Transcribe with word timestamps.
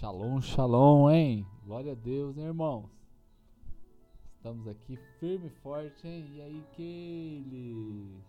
Shalom, 0.00 0.40
shalom, 0.40 1.10
hein? 1.10 1.46
Glória 1.62 1.92
a 1.92 1.94
Deus, 1.94 2.34
hein, 2.38 2.46
irmãos? 2.46 2.88
Estamos 4.34 4.66
aqui 4.66 4.96
firme 5.18 5.48
e 5.48 5.60
forte, 5.60 6.08
hein? 6.08 6.26
E 6.32 6.40
aí, 6.40 6.64
Keile? 6.72 8.24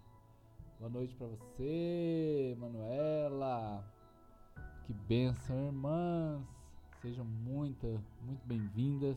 Boa 0.77 0.89
noite 0.89 1.15
pra 1.15 1.27
você, 1.27 2.57
Manuela. 2.59 3.89
Que 4.85 4.91
bênção, 4.91 5.55
irmãs. 5.67 6.41
Sejam 7.01 7.23
muito, 7.23 8.03
muito 8.21 8.45
bem-vindas. 8.45 9.15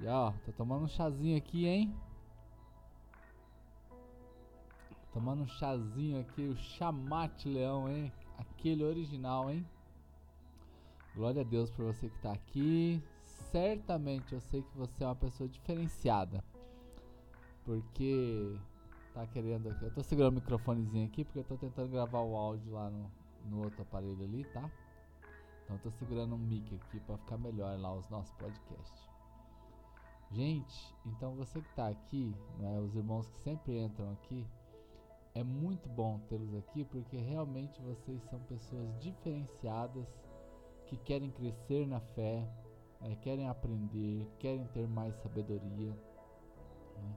E 0.00 0.06
ó, 0.06 0.30
tô 0.46 0.52
tomando 0.52 0.84
um 0.84 0.88
chazinho 0.88 1.36
aqui, 1.36 1.66
hein? 1.66 1.92
Tomando 5.12 5.42
um 5.42 5.48
chazinho 5.48 6.20
aqui, 6.20 6.42
o 6.42 6.56
chamate 6.56 7.48
leão, 7.48 7.88
hein? 7.90 8.12
Aquele 8.38 8.84
original, 8.84 9.50
hein? 9.50 9.66
Glória 11.18 11.42
a 11.42 11.44
Deus 11.44 11.68
por 11.68 11.84
você 11.84 12.08
que 12.08 12.14
está 12.14 12.30
aqui. 12.30 13.02
Certamente 13.50 14.32
eu 14.32 14.40
sei 14.40 14.62
que 14.62 14.78
você 14.78 15.02
é 15.02 15.06
uma 15.08 15.16
pessoa 15.16 15.48
diferenciada. 15.48 16.44
Porque 17.64 18.56
tá 19.12 19.26
querendo 19.26 19.68
aqui. 19.68 19.84
Eu 19.84 19.92
tô 19.92 20.00
segurando 20.00 20.34
o 20.34 20.36
microfonezinho 20.36 21.04
aqui 21.04 21.24
porque 21.24 21.40
eu 21.40 21.44
tô 21.44 21.56
tentando 21.56 21.90
gravar 21.90 22.20
o 22.20 22.36
áudio 22.36 22.72
lá 22.72 22.88
no, 22.88 23.10
no 23.46 23.64
outro 23.64 23.82
aparelho 23.82 24.22
ali, 24.22 24.44
tá? 24.44 24.70
Então 25.64 25.74
eu 25.74 25.82
tô 25.82 25.90
segurando 25.90 26.36
um 26.36 26.38
mic 26.38 26.72
aqui 26.72 27.00
para 27.00 27.18
ficar 27.18 27.36
melhor 27.36 27.76
lá 27.80 27.92
os 27.92 28.08
nossos 28.08 28.32
podcasts. 28.34 29.10
Gente, 30.30 30.94
então 31.04 31.34
você 31.34 31.60
que 31.60 31.74
tá 31.74 31.88
aqui, 31.88 32.32
né, 32.60 32.78
os 32.78 32.94
irmãos 32.94 33.26
que 33.26 33.40
sempre 33.40 33.76
entram 33.76 34.12
aqui, 34.12 34.46
é 35.34 35.42
muito 35.42 35.88
bom 35.88 36.20
tê-los 36.28 36.54
aqui 36.54 36.84
porque 36.84 37.16
realmente 37.16 37.82
vocês 37.82 38.22
são 38.30 38.38
pessoas 38.40 38.96
diferenciadas 39.00 40.06
que 40.88 40.96
querem 40.96 41.30
crescer 41.30 41.86
na 41.86 42.00
fé, 42.00 42.48
é, 43.02 43.14
querem 43.16 43.46
aprender, 43.46 44.26
querem 44.38 44.66
ter 44.68 44.88
mais 44.88 45.14
sabedoria. 45.16 45.92
Né? 46.96 47.16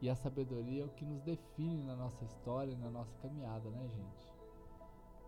E 0.00 0.08
a 0.08 0.16
sabedoria 0.16 0.82
é 0.82 0.86
o 0.86 0.88
que 0.88 1.04
nos 1.04 1.20
define 1.22 1.84
na 1.84 1.94
nossa 1.94 2.24
história, 2.24 2.74
na 2.76 2.90
nossa 2.90 3.14
caminhada, 3.18 3.68
né, 3.70 3.88
gente? 3.88 4.32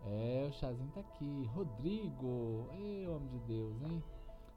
É, 0.05 0.47
o 0.49 0.53
Chazinho 0.53 0.91
tá 0.91 1.01
aqui. 1.01 1.45
Rodrigo, 1.53 2.67
ei, 2.71 3.07
homem 3.07 3.29
de 3.29 3.39
Deus, 3.41 3.81
hein? 3.83 4.03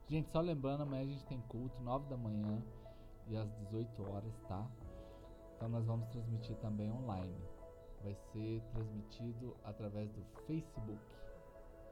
Gente, 0.07 0.29
só 0.29 0.41
lembrando, 0.41 0.81
amanhã 0.81 1.03
a 1.03 1.05
gente 1.05 1.25
tem 1.25 1.39
culto, 1.41 1.79
9 1.81 2.09
da 2.09 2.17
manhã 2.17 2.61
e 3.27 3.37
às 3.37 3.49
18 3.69 4.03
horas, 4.09 4.33
tá? 4.47 4.67
Então 5.55 5.69
nós 5.69 5.85
vamos 5.85 6.07
transmitir 6.07 6.55
também 6.57 6.91
online. 6.91 7.37
Vai 8.03 8.15
ser 8.31 8.61
transmitido 8.71 9.55
através 9.63 10.09
do 10.11 10.23
Facebook 10.45 10.99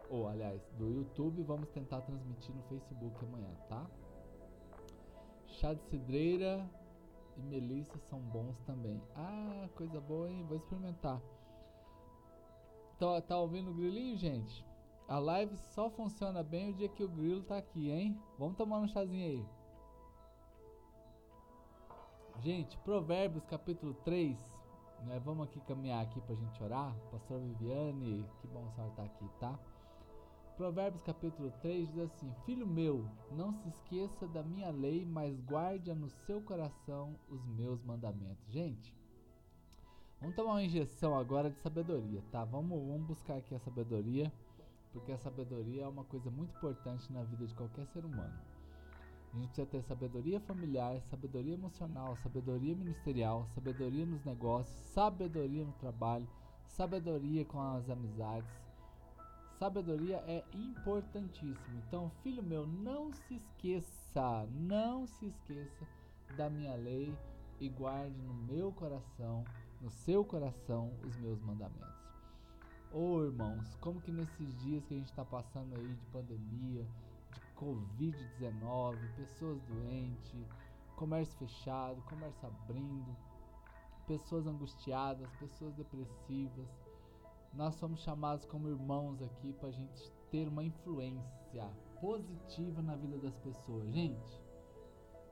ou 0.09 0.27
aliás, 0.27 0.61
do 0.77 0.89
YouTube, 0.89 1.41
vamos 1.43 1.69
tentar 1.69 2.01
transmitir 2.01 2.53
no 2.55 2.63
Facebook 2.63 3.25
amanhã, 3.25 3.49
tá? 3.67 3.85
Chá 5.47 5.73
de 5.73 5.83
cidreira 5.83 6.69
e 7.37 7.41
melissa 7.41 7.97
são 7.97 8.19
bons 8.19 8.59
também. 8.61 9.01
Ah, 9.15 9.67
coisa 9.75 9.99
boa, 9.99 10.29
hein? 10.29 10.45
Vou 10.47 10.57
experimentar. 10.57 11.21
Tá, 12.97 13.21
tá 13.21 13.37
ouvindo 13.37 13.71
o 13.71 13.73
grilinho, 13.73 14.17
gente? 14.17 14.65
A 15.07 15.19
live 15.19 15.55
só 15.55 15.89
funciona 15.89 16.41
bem 16.41 16.71
o 16.71 16.73
dia 16.73 16.89
que 16.89 17.03
o 17.03 17.09
grilo 17.09 17.43
tá 17.43 17.57
aqui, 17.57 17.91
hein? 17.91 18.19
Vamos 18.39 18.57
tomar 18.57 18.79
um 18.79 18.87
chazinho 18.87 19.25
aí. 19.25 19.45
Gente, 22.41 22.77
Provérbios 22.79 23.45
capítulo 23.45 23.93
3. 24.03 24.37
Né? 25.03 25.19
Vamos 25.23 25.47
aqui 25.47 25.59
caminhar 25.61 26.01
aqui 26.01 26.19
pra 26.21 26.35
gente 26.35 26.63
orar. 26.63 26.95
Pastor 27.11 27.39
Viviane, 27.39 28.25
que 28.41 28.47
bom 28.47 28.69
senhora 28.71 28.91
estar 28.91 29.03
tá 29.03 29.03
aqui, 29.03 29.29
tá? 29.39 29.59
Provérbios 30.57 31.03
capítulo 31.03 31.51
3 31.61 31.91
diz 31.91 31.99
assim: 31.99 32.31
Filho 32.45 32.65
meu, 32.65 33.05
não 33.29 33.51
se 33.51 33.67
esqueça 33.67 34.25
da 34.25 34.41
minha 34.41 34.69
lei, 34.69 35.05
mas 35.05 35.37
guarde 35.41 35.93
no 35.93 36.09
seu 36.09 36.41
coração 36.41 37.13
os 37.29 37.45
meus 37.45 37.83
mandamentos. 37.83 38.49
Gente, 38.49 38.95
vamos 40.21 40.33
tomar 40.33 40.51
uma 40.51 40.63
injeção 40.63 41.13
agora 41.17 41.49
de 41.49 41.59
sabedoria, 41.59 42.23
tá? 42.31 42.45
Vamos, 42.45 42.79
vamos 42.87 43.05
buscar 43.05 43.35
aqui 43.35 43.53
a 43.53 43.59
sabedoria, 43.59 44.31
porque 44.93 45.11
a 45.11 45.17
sabedoria 45.17 45.83
é 45.83 45.87
uma 45.87 46.05
coisa 46.05 46.31
muito 46.31 46.55
importante 46.55 47.11
na 47.11 47.23
vida 47.23 47.45
de 47.45 47.53
qualquer 47.53 47.85
ser 47.87 48.05
humano. 48.05 48.39
A 49.33 49.37
gente 49.37 49.47
precisa 49.47 49.67
ter 49.67 49.81
sabedoria 49.81 50.39
familiar, 50.39 51.01
sabedoria 51.01 51.55
emocional, 51.55 52.15
sabedoria 52.15 52.73
ministerial, 52.73 53.45
sabedoria 53.53 54.05
nos 54.05 54.23
negócios, 54.23 54.73
sabedoria 54.87 55.65
no 55.65 55.73
trabalho, 55.73 56.25
sabedoria 56.65 57.43
com 57.43 57.59
as 57.59 57.89
amizades 57.89 58.64
Sabedoria 59.59 60.17
é 60.27 60.43
importantíssimo. 60.53 61.81
Então, 61.87 62.11
filho 62.21 62.43
meu, 62.43 62.67
não 62.67 63.11
se 63.13 63.35
esqueça, 63.35 64.47
não 64.51 65.07
se 65.07 65.27
esqueça 65.27 65.87
da 66.35 66.49
minha 66.49 66.75
lei 66.75 67.15
e 67.59 67.69
guarde 67.69 68.21
no 68.21 68.33
meu 68.33 68.71
coração, 68.71 69.45
no 69.81 69.89
seu 69.89 70.25
coração, 70.25 70.91
os 71.05 71.15
meus 71.17 71.39
mandamentos. 71.41 72.05
Ô 72.91 73.15
oh, 73.15 73.25
irmãos, 73.25 73.75
como 73.81 74.01
que 74.01 74.11
nesses 74.11 74.55
dias 74.61 74.85
que 74.85 74.93
a 74.93 74.97
gente 74.97 75.09
está 75.09 75.25
passando 75.25 75.75
aí 75.75 75.93
de 75.93 76.05
pandemia, 76.07 76.85
de 77.33 77.41
Covid-19, 77.57 78.97
pessoas 79.15 79.61
doentes, 79.63 80.47
comércio 80.95 81.37
fechado, 81.37 82.01
comércio 82.03 82.47
abrindo, 82.47 83.15
pessoas 84.07 84.47
angustiadas, 84.47 85.29
pessoas 85.39 85.73
depressivas, 85.75 86.67
nós 87.55 87.75
somos 87.75 88.01
chamados 88.01 88.45
como 88.45 88.67
irmãos 88.67 89.21
aqui 89.21 89.53
para 89.53 89.69
a 89.69 89.71
gente 89.71 90.11
ter 90.29 90.47
uma 90.47 90.63
influência 90.63 91.69
positiva 92.01 92.81
na 92.81 92.95
vida 92.95 93.17
das 93.17 93.37
pessoas. 93.37 93.89
Gente, 93.93 94.41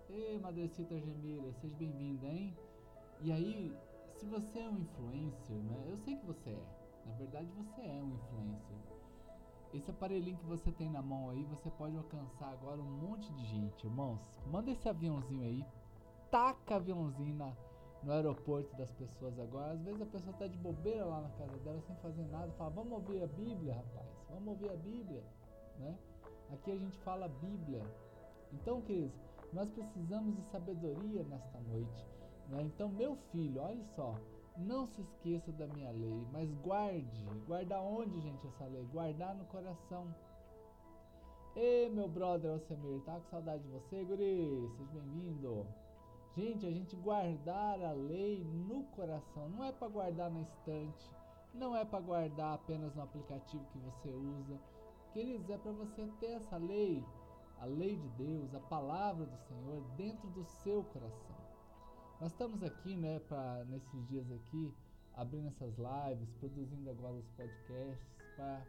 ei, 0.09 0.39
Madrecita 0.39 0.97
Gemira, 0.99 1.51
seja 1.53 1.75
bem-vinda, 1.75 2.25
hein? 2.27 2.55
E 3.19 3.31
aí, 3.31 3.75
se 4.15 4.25
você 4.25 4.59
é 4.59 4.69
um 4.69 4.79
influencer, 4.79 5.55
né? 5.63 5.85
Eu 5.87 5.97
sei 5.97 6.15
que 6.15 6.25
você 6.25 6.49
é. 6.51 6.65
Na 7.05 7.13
verdade, 7.15 7.51
você 7.51 7.81
é 7.81 8.01
um 8.01 8.13
influencer. 8.13 8.77
Esse 9.73 9.91
aparelhinho 9.91 10.37
que 10.37 10.45
você 10.45 10.71
tem 10.71 10.89
na 10.89 11.01
mão 11.01 11.29
aí, 11.29 11.43
você 11.45 11.69
pode 11.71 11.97
alcançar 11.97 12.51
agora 12.51 12.79
um 12.79 12.91
monte 13.01 13.33
de 13.33 13.45
gente, 13.45 13.85
irmãos. 13.85 14.21
Manda 14.47 14.71
esse 14.71 14.87
aviãozinho 14.87 15.43
aí, 15.43 15.65
taca 16.31 16.75
aviãozinho 16.75 17.35
na 17.35 17.51
no 18.03 18.11
aeroporto 18.11 18.75
das 18.75 18.91
pessoas 18.91 19.37
agora. 19.39 19.73
Às 19.73 19.81
vezes 19.81 20.01
a 20.01 20.05
pessoa 20.05 20.31
está 20.31 20.47
de 20.47 20.57
bobeira 20.57 21.05
lá 21.05 21.21
na 21.21 21.29
casa 21.29 21.57
dela 21.59 21.81
sem 21.87 21.95
fazer 21.97 22.23
nada, 22.27 22.51
fala: 22.53 22.69
"Vamos 22.71 22.93
ouvir 22.93 23.23
a 23.23 23.27
Bíblia, 23.27 23.73
rapaz. 23.73 24.07
Vamos 24.29 24.47
ouvir 24.47 24.69
a 24.69 24.75
Bíblia", 24.75 25.23
né? 25.79 25.97
Aqui 26.51 26.71
a 26.71 26.77
gente 26.77 26.97
fala 26.99 27.27
Bíblia. 27.27 27.81
Então, 28.51 28.81
queridos, 28.81 29.13
nós 29.51 29.69
precisamos 29.69 30.35
de 30.35 30.41
sabedoria 30.51 31.23
nesta 31.23 31.59
noite, 31.61 32.05
né? 32.49 32.61
Então, 32.61 32.89
meu 32.89 33.15
filho, 33.31 33.61
olha 33.61 33.83
só, 33.95 34.15
não 34.57 34.85
se 34.85 35.01
esqueça 35.01 35.51
da 35.53 35.65
minha 35.67 35.89
lei, 35.91 36.27
mas 36.31 36.53
guarde. 36.61 37.25
Guardar 37.47 37.81
onde, 37.81 38.19
gente, 38.21 38.45
essa 38.47 38.65
lei? 38.65 38.85
Guardar 38.91 39.35
no 39.35 39.45
coração. 39.45 40.13
Ei, 41.55 41.89
meu 41.89 42.07
brother 42.07 42.51
Alcemir, 42.51 43.01
tá 43.01 43.13
com 43.13 43.29
saudade 43.29 43.63
de 43.63 43.69
você, 43.69 44.03
guri? 44.03 44.69
Seja 44.77 44.91
bem-vindo. 44.91 45.65
Gente, 46.35 46.65
a 46.65 46.71
gente 46.71 46.95
guardar 46.95 47.79
a 47.83 47.91
lei 47.91 48.43
no 48.43 48.83
coração, 48.85 49.49
não 49.49 49.63
é 49.63 49.71
para 49.71 49.87
guardar 49.87 50.31
na 50.31 50.41
estante, 50.41 51.11
não 51.53 51.75
é 51.75 51.85
para 51.85 51.99
guardar 51.99 52.55
apenas 52.55 52.95
no 52.95 53.03
aplicativo 53.03 53.63
que 53.71 53.77
você 53.77 54.09
usa. 54.09 54.59
Queridos, 55.13 55.47
é 55.51 55.57
para 55.59 55.71
você 55.73 56.07
ter 56.19 56.31
essa 56.31 56.57
lei, 56.57 57.05
a 57.59 57.65
lei 57.65 57.95
de 57.97 58.09
Deus, 58.09 58.55
a 58.55 58.59
palavra 58.61 59.27
do 59.27 59.37
Senhor 59.47 59.83
dentro 59.95 60.27
do 60.31 60.43
seu 60.43 60.83
coração. 60.85 61.35
Nós 62.19 62.31
estamos 62.31 62.63
aqui, 62.63 62.95
né, 62.95 63.19
para 63.29 63.63
nesses 63.65 64.07
dias 64.07 64.25
aqui, 64.31 64.73
abrindo 65.13 65.49
essas 65.49 65.75
lives, 65.77 66.31
produzindo 66.39 66.89
agora 66.89 67.13
os 67.13 67.29
podcasts 67.37 68.07
para 68.35 68.65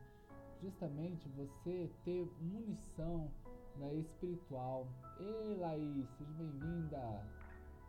justamente 0.60 1.26
você 1.30 1.90
ter 2.04 2.30
munição 2.42 3.30
né, 3.76 3.94
espiritual. 3.94 4.86
Ei, 5.18 5.56
Laís, 5.56 6.06
seja 6.18 6.32
bem-vinda 6.32 7.24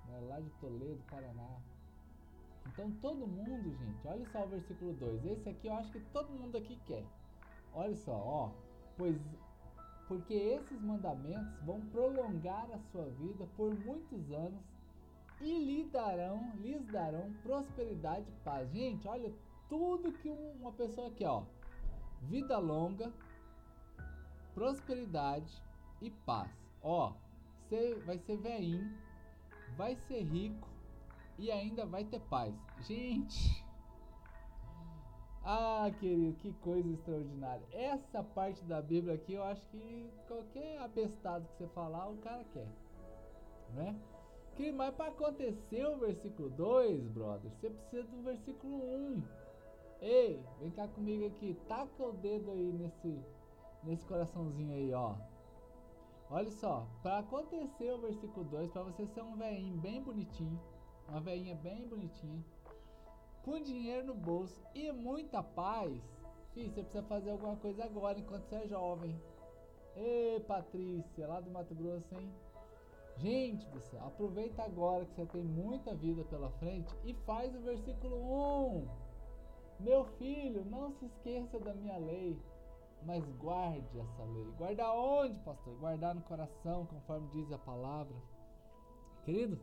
né, 0.08 0.20
lá 0.28 0.40
de 0.40 0.50
Toledo, 0.62 1.02
Paraná. 1.10 1.60
Então 2.68 2.92
todo 3.02 3.28
mundo, 3.28 3.70
gente, 3.78 4.08
olha 4.08 4.26
só 4.32 4.44
o 4.44 4.48
versículo 4.48 4.94
2. 4.94 5.26
Esse 5.26 5.50
aqui 5.50 5.68
eu 5.68 5.74
acho 5.74 5.92
que 5.92 6.00
todo 6.12 6.32
mundo 6.32 6.58
aqui 6.58 6.80
quer. 6.86 7.06
Olha 7.74 7.96
só, 7.96 8.14
ó. 8.14 8.52
Pois 8.98 9.18
porque 10.08 10.34
esses 10.34 10.82
mandamentos 10.82 11.60
vão 11.64 11.82
prolongar 11.88 12.70
a 12.72 12.80
sua 12.92 13.06
vida 13.06 13.48
por 13.58 13.74
muitos 13.80 14.32
anos 14.32 14.62
e 15.42 15.60
lhe 15.60 15.84
darão, 15.86 16.52
lhes 16.58 16.86
darão 16.88 17.34
prosperidade 17.44 18.30
e 18.30 18.44
paz. 18.44 18.72
Gente, 18.72 19.08
olha 19.08 19.34
tudo 19.68 20.14
que 20.14 20.30
uma 20.30 20.72
pessoa 20.72 21.10
quer, 21.12 21.28
ó. 21.28 21.44
Vida 22.22 22.58
longa, 22.58 23.12
prosperidade 24.54 25.62
e 26.02 26.10
paz. 26.10 26.52
Ó, 26.82 27.14
você 27.64 27.96
vai 28.06 28.18
ser 28.20 28.38
veinho, 28.38 28.96
vai 29.78 29.96
ser 30.08 30.22
rico 30.24 30.68
e 31.38 31.52
ainda 31.52 31.86
vai 31.86 32.04
ter 32.06 32.20
paz. 32.22 32.54
Gente, 32.82 33.66
Ah, 35.48 35.92
querido, 36.00 36.36
que 36.40 36.52
coisa 36.54 36.90
extraordinária. 36.90 37.64
Essa 37.72 38.24
parte 38.24 38.64
da 38.66 38.82
Bíblia 38.82 39.14
aqui, 39.14 39.34
eu 39.34 39.44
acho 39.44 39.62
que 39.68 40.10
qualquer 40.28 40.80
abestado 40.80 41.48
que 41.50 41.58
você 41.60 41.68
falar, 41.68 42.10
o 42.10 42.18
cara 42.18 42.44
quer. 42.52 42.68
Né? 43.76 43.96
Que, 44.56 44.72
mas 44.72 44.96
para 44.96 45.12
acontecer 45.12 45.86
o 45.86 45.98
versículo 45.98 46.50
2, 46.50 47.10
brother, 47.10 47.52
você 47.52 47.70
precisa 47.70 48.08
do 48.08 48.24
versículo 48.24 48.76
1. 48.76 49.24
Ei, 50.02 50.44
vem 50.60 50.72
cá 50.72 50.88
comigo 50.88 51.28
aqui. 51.28 51.56
Taca 51.68 52.04
o 52.04 52.14
dedo 52.14 52.50
aí 52.50 52.74
nesse, 52.74 53.20
nesse 53.84 54.04
coraçãozinho 54.06 54.74
aí, 54.74 54.92
ó. 54.94 55.14
Olha 56.30 56.50
só, 56.50 56.88
para 57.04 57.20
acontecer 57.20 57.92
o 57.92 58.00
versículo 58.00 58.46
2, 58.46 58.72
para 58.72 58.82
você 58.82 59.06
ser 59.06 59.22
um 59.22 59.36
velhinho 59.36 59.78
bem 59.78 60.02
bonitinho, 60.02 60.60
uma 61.08 61.22
velhinha 61.22 61.56
bem 61.56 61.88
bonitinha, 61.88 62.44
com 63.44 63.62
dinheiro 63.62 64.08
no 64.08 64.16
bolso 64.16 64.60
e 64.74 64.92
muita 64.92 65.44
paz, 65.44 66.02
filho, 66.52 66.72
você 66.72 66.82
precisa 66.82 67.04
fazer 67.04 67.30
alguma 67.30 67.56
coisa 67.58 67.86
agora 67.86 68.18
enquanto 68.18 68.46
você 68.46 68.56
é 68.56 68.68
jovem. 68.68 69.16
Ei, 69.96 70.40
Patrícia, 70.42 71.28
lá 71.28 71.40
do 71.40 71.52
Mato 71.52 71.76
Grosso, 71.76 72.16
hein? 72.16 72.34
Gente 73.18 73.70
do 73.70 73.80
céu, 73.80 74.04
aproveita 74.06 74.64
agora 74.64 75.06
que 75.06 75.14
você 75.14 75.26
tem 75.28 75.44
muita 75.44 75.94
vida 75.94 76.24
pela 76.26 76.50
frente 76.54 76.94
e 77.06 77.14
faz 77.14 77.56
o 77.56 77.62
versículo 77.62 78.18
1. 78.78 78.88
Meu 79.80 80.06
filho, 80.18 80.66
não 80.66 80.92
se 80.92 81.06
esqueça 81.06 81.60
da 81.60 81.74
minha 81.74 81.98
lei, 81.98 82.38
mas 83.04 83.24
guarde 83.38 84.00
essa 84.00 84.24
lei. 84.24 84.52
Guardar 84.58 84.96
onde, 84.96 85.38
pastor? 85.40 85.76
Guardar 85.78 86.16
no 86.16 86.22
coração, 86.22 86.86
conforme 86.86 87.28
diz 87.30 87.52
a 87.52 87.58
palavra. 87.58 88.16
Querido, 89.24 89.60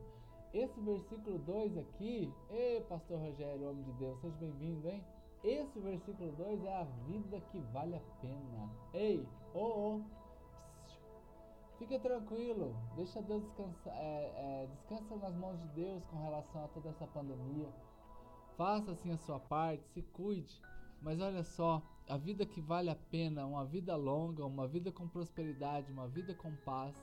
esse 0.53 0.81
versículo 0.81 1.39
2 1.39 1.79
aqui, 1.79 2.33
ei, 2.51 2.81
pastor 2.83 3.19
Rogério, 3.19 3.71
homem 3.71 3.85
de 3.85 3.93
Deus, 3.93 4.21
seja 4.21 4.37
bem-vindo, 4.37 4.89
hein? 4.89 5.03
Esse 5.43 5.81
versículo 5.81 6.31
2 6.33 6.65
é 6.65 6.77
a 6.77 6.85
vida 7.07 7.41
que 7.41 7.59
vale 7.73 7.97
a 7.97 8.01
pena. 8.21 8.71
Ei, 8.93 9.27
oh, 9.55 9.59
oh, 9.59 10.01
fica 11.79 11.99
tranquilo, 11.99 12.77
deixa 12.95 13.21
Deus 13.23 13.43
descansar, 13.43 13.93
é, 13.97 14.33
é, 14.37 14.69
descansa 14.71 15.17
nas 15.17 15.35
mãos 15.35 15.61
de 15.63 15.69
Deus 15.69 16.05
com 16.07 16.23
relação 16.23 16.65
a 16.65 16.69
toda 16.69 16.91
essa 16.91 17.07
pandemia. 17.09 17.69
Faça 18.57 18.93
assim 18.93 19.11
a 19.11 19.19
sua 19.19 19.41
parte, 19.41 19.83
se 19.89 20.03
cuide. 20.03 20.61
Mas 21.03 21.21
olha 21.21 21.43
só, 21.43 21.83
a 22.09 22.17
vida 22.17 22.47
que 22.47 22.61
vale 22.61 22.89
a 22.89 22.95
pena, 22.95 23.45
uma 23.45 23.65
vida 23.65 23.97
longa, 23.97 24.47
uma 24.47 24.67
vida 24.67 24.93
com 24.93 25.09
prosperidade, 25.09 25.91
uma 25.91 26.07
vida 26.07 26.35
com 26.35 26.55
paz, 26.57 26.95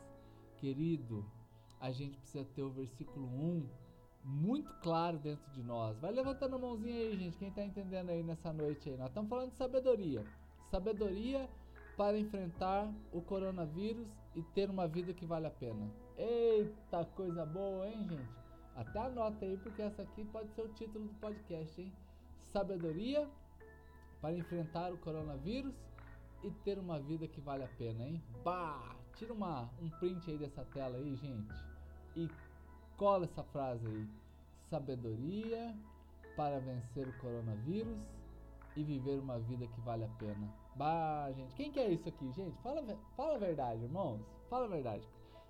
querido, 0.57 1.25
a 1.79 1.91
gente 1.91 2.17
precisa 2.17 2.45
ter 2.55 2.63
o 2.63 2.69
versículo 2.69 3.25
1 3.25 3.67
muito 4.23 4.73
claro 4.81 5.17
dentro 5.17 5.49
de 5.51 5.63
nós. 5.63 5.97
Vai 5.99 6.11
levantando 6.11 6.55
a 6.55 6.59
mãozinha 6.59 7.01
aí, 7.01 7.17
gente, 7.17 7.37
quem 7.37 7.49
está 7.49 7.63
entendendo 7.63 8.09
aí 8.09 8.23
nessa 8.23 8.51
noite 8.53 8.89
aí. 8.89 8.97
Nós 8.97 9.07
estamos 9.07 9.29
falando 9.29 9.51
de 9.51 9.57
sabedoria. 9.57 10.25
Sabedoria 10.69 11.49
para 11.97 12.17
enfrentar 12.17 12.93
o 13.11 13.21
coronavírus 13.21 14.07
e 14.35 14.41
ter 14.41 14.69
uma 14.69 14.87
vida 14.87 15.13
que 15.13 15.25
vale 15.25 15.47
a 15.47 15.51
pena. 15.51 15.89
Eita, 16.17 17.05
coisa 17.05 17.45
boa, 17.45 17.87
hein, 17.87 18.07
gente? 18.07 18.39
Até 18.75 18.99
anota 18.99 19.45
aí, 19.45 19.57
porque 19.57 19.81
essa 19.81 20.03
aqui 20.03 20.23
pode 20.25 20.49
ser 20.53 20.61
o 20.61 20.69
título 20.69 21.07
do 21.07 21.13
podcast, 21.15 21.81
hein? 21.81 21.91
Sabedoria 22.37 23.27
para 24.21 24.33
enfrentar 24.33 24.91
o 24.91 24.97
coronavírus 24.97 25.73
e 26.43 26.51
ter 26.51 26.77
uma 26.77 26.99
vida 26.99 27.27
que 27.27 27.41
vale 27.41 27.63
a 27.63 27.67
pena, 27.67 28.03
hein? 28.03 28.23
Bah! 28.43 28.95
Tira 29.15 29.33
uma, 29.33 29.69
um 29.81 29.89
print 29.99 30.29
aí 30.31 30.37
dessa 30.37 30.63
tela 30.65 30.95
aí, 30.95 31.15
gente, 31.17 31.53
e 32.15 32.29
cola 32.95 33.25
essa 33.25 33.43
frase 33.43 33.85
aí. 33.85 34.07
Sabedoria 34.69 35.75
para 36.37 36.59
vencer 36.59 37.07
o 37.07 37.17
coronavírus 37.19 37.99
e 38.77 38.83
viver 38.83 39.19
uma 39.19 39.37
vida 39.39 39.67
que 39.67 39.81
vale 39.81 40.05
a 40.05 40.09
pena. 40.09 40.53
Bah, 40.75 41.29
gente, 41.35 41.53
quem 41.55 41.71
quer 41.71 41.89
isso 41.89 42.07
aqui, 42.07 42.31
gente? 42.31 42.57
Fala, 42.61 42.81
fala 43.17 43.35
a 43.35 43.37
verdade, 43.37 43.83
irmãos. 43.83 44.21
Fala 44.49 44.65
a 44.65 44.69
verdade. 44.69 45.05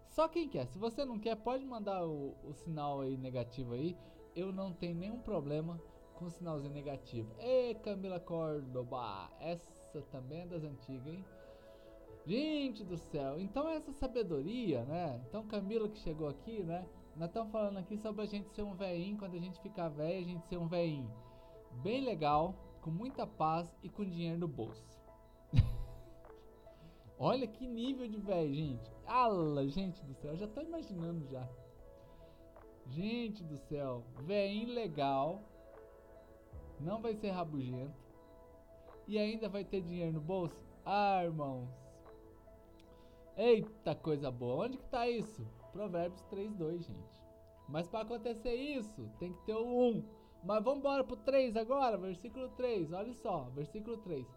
Só 0.09 0.27
quem 0.27 0.49
quer. 0.49 0.65
Se 0.65 0.79
você 0.79 1.05
não 1.05 1.19
quer, 1.19 1.35
pode 1.35 1.63
mandar 1.63 2.03
o, 2.07 2.35
o 2.43 2.53
sinal 2.53 3.01
aí 3.01 3.17
negativo 3.17 3.73
aí. 3.73 3.95
Eu 4.35 4.51
não 4.51 4.73
tenho 4.73 4.95
nenhum 4.95 5.19
problema 5.19 5.79
com 6.19 6.25
o 6.25 6.29
sinalzinho 6.29 6.73
negativo. 6.73 7.33
Ê, 7.39 7.73
Camila 7.75 8.19
Córdoba, 8.19 9.31
essa 9.39 10.01
também 10.11 10.41
é 10.41 10.45
das 10.45 10.63
antigas, 10.63 11.07
hein? 11.07 11.25
Gente 12.25 12.83
do 12.83 12.97
céu, 12.97 13.39
então 13.39 13.67
essa 13.69 13.93
sabedoria, 13.93 14.83
né? 14.83 15.19
Então 15.27 15.47
Camila 15.47 15.87
que 15.87 15.97
chegou 15.97 16.27
aqui, 16.27 16.61
né? 16.61 16.85
Nós 17.15 17.29
estamos 17.29 17.51
falando 17.51 17.77
aqui 17.77 17.97
sobre 17.97 18.21
a 18.21 18.25
gente 18.25 18.49
ser 18.49 18.61
um 18.61 18.75
veinho, 18.75 19.17
quando 19.17 19.35
a 19.35 19.39
gente 19.39 19.59
ficar 19.61 19.87
velho, 19.87 20.19
a 20.19 20.27
gente 20.27 20.45
ser 20.45 20.57
um 20.57 20.67
veinho 20.67 21.09
bem 21.81 22.03
legal, 22.03 22.53
com 22.81 22.91
muita 22.91 23.25
paz 23.25 23.73
e 23.81 23.89
com 23.89 24.03
dinheiro 24.03 24.37
no 24.37 24.47
bolso. 24.47 24.85
Olha 27.17 27.47
que 27.47 27.65
nível 27.65 28.07
de 28.07 28.17
velho, 28.17 28.53
gente. 28.53 28.91
Ala, 29.07 29.67
gente 29.67 30.03
do 30.05 30.13
céu, 30.13 30.35
já 30.35 30.47
tô 30.47 30.61
imaginando 30.61 31.25
já. 31.29 31.47
Gente 32.87 33.43
do 33.43 33.57
céu, 33.57 34.03
veinho 34.25 34.73
legal, 34.73 35.48
não 36.79 37.01
vai 37.01 37.13
ser 37.13 37.29
rabugento 37.31 37.93
e 39.07 39.17
ainda 39.17 39.49
vai 39.49 39.63
ter 39.63 39.81
dinheiro 39.81 40.13
no 40.13 40.21
bolso? 40.21 40.61
Ah, 40.85 41.23
irmãos, 41.23 41.69
Eita 43.41 43.95
coisa 43.95 44.29
boa. 44.29 44.65
Onde 44.65 44.77
que 44.77 44.85
tá 44.89 45.07
isso? 45.07 45.47
Provérbios 45.71 46.21
3:2, 46.25 46.79
gente. 46.79 47.21
Mas 47.69 47.87
para 47.87 48.01
acontecer 48.01 48.53
isso, 48.53 49.09
tem 49.17 49.31
que 49.31 49.41
ter 49.43 49.55
o 49.55 49.65
1. 49.65 50.03
Mas 50.43 50.61
vamos 50.61 50.79
embora 50.79 51.05
pro 51.05 51.15
3 51.15 51.55
agora, 51.55 51.97
versículo 51.97 52.49
3. 52.49 52.91
Olha 52.91 53.13
só, 53.13 53.43
versículo 53.55 53.95
3. 53.99 54.27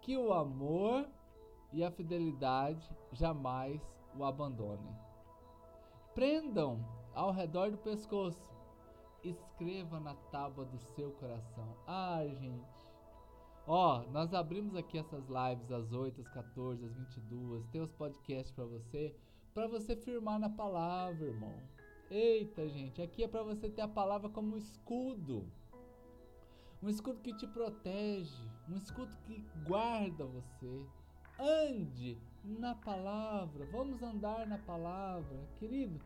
Que 0.00 0.16
o 0.16 0.32
amor 0.32 1.08
e 1.72 1.84
a 1.84 1.90
fidelidade 1.92 2.84
jamais 3.12 3.80
o 4.18 4.24
abandonem. 4.24 4.92
Prendam 6.12 6.84
ao 7.14 7.30
redor 7.30 7.70
do 7.70 7.78
pescoço. 7.78 8.51
Escreva 9.62 10.00
na 10.00 10.14
tábua 10.32 10.64
do 10.64 10.76
seu 10.76 11.12
coração. 11.12 11.76
Ah, 11.86 12.20
gente. 12.26 12.66
Ó, 13.64 14.02
nós 14.10 14.34
abrimos 14.34 14.74
aqui 14.74 14.98
essas 14.98 15.24
lives 15.28 15.70
às 15.70 15.92
8, 15.92 16.20
às 16.20 16.28
14, 16.30 16.84
às 16.84 16.92
22. 16.92 17.64
Tem 17.68 17.80
os 17.80 17.92
podcasts 17.92 18.50
para 18.50 18.64
você, 18.64 19.14
para 19.54 19.68
você 19.68 19.94
firmar 19.94 20.40
na 20.40 20.50
palavra, 20.50 21.28
irmão. 21.28 21.54
Eita, 22.10 22.68
gente, 22.68 23.00
aqui 23.00 23.22
é 23.22 23.28
para 23.28 23.44
você 23.44 23.70
ter 23.70 23.82
a 23.82 23.88
palavra 23.88 24.28
como 24.28 24.56
um 24.56 24.58
escudo. 24.58 25.46
Um 26.82 26.88
escudo 26.88 27.20
que 27.20 27.32
te 27.32 27.46
protege, 27.46 28.44
um 28.68 28.74
escudo 28.74 29.16
que 29.18 29.46
guarda 29.64 30.24
você. 30.24 30.84
Ande 31.38 32.18
na 32.44 32.74
palavra. 32.74 33.64
Vamos 33.66 34.02
andar 34.02 34.44
na 34.44 34.58
palavra, 34.58 35.48
querido. 35.60 36.00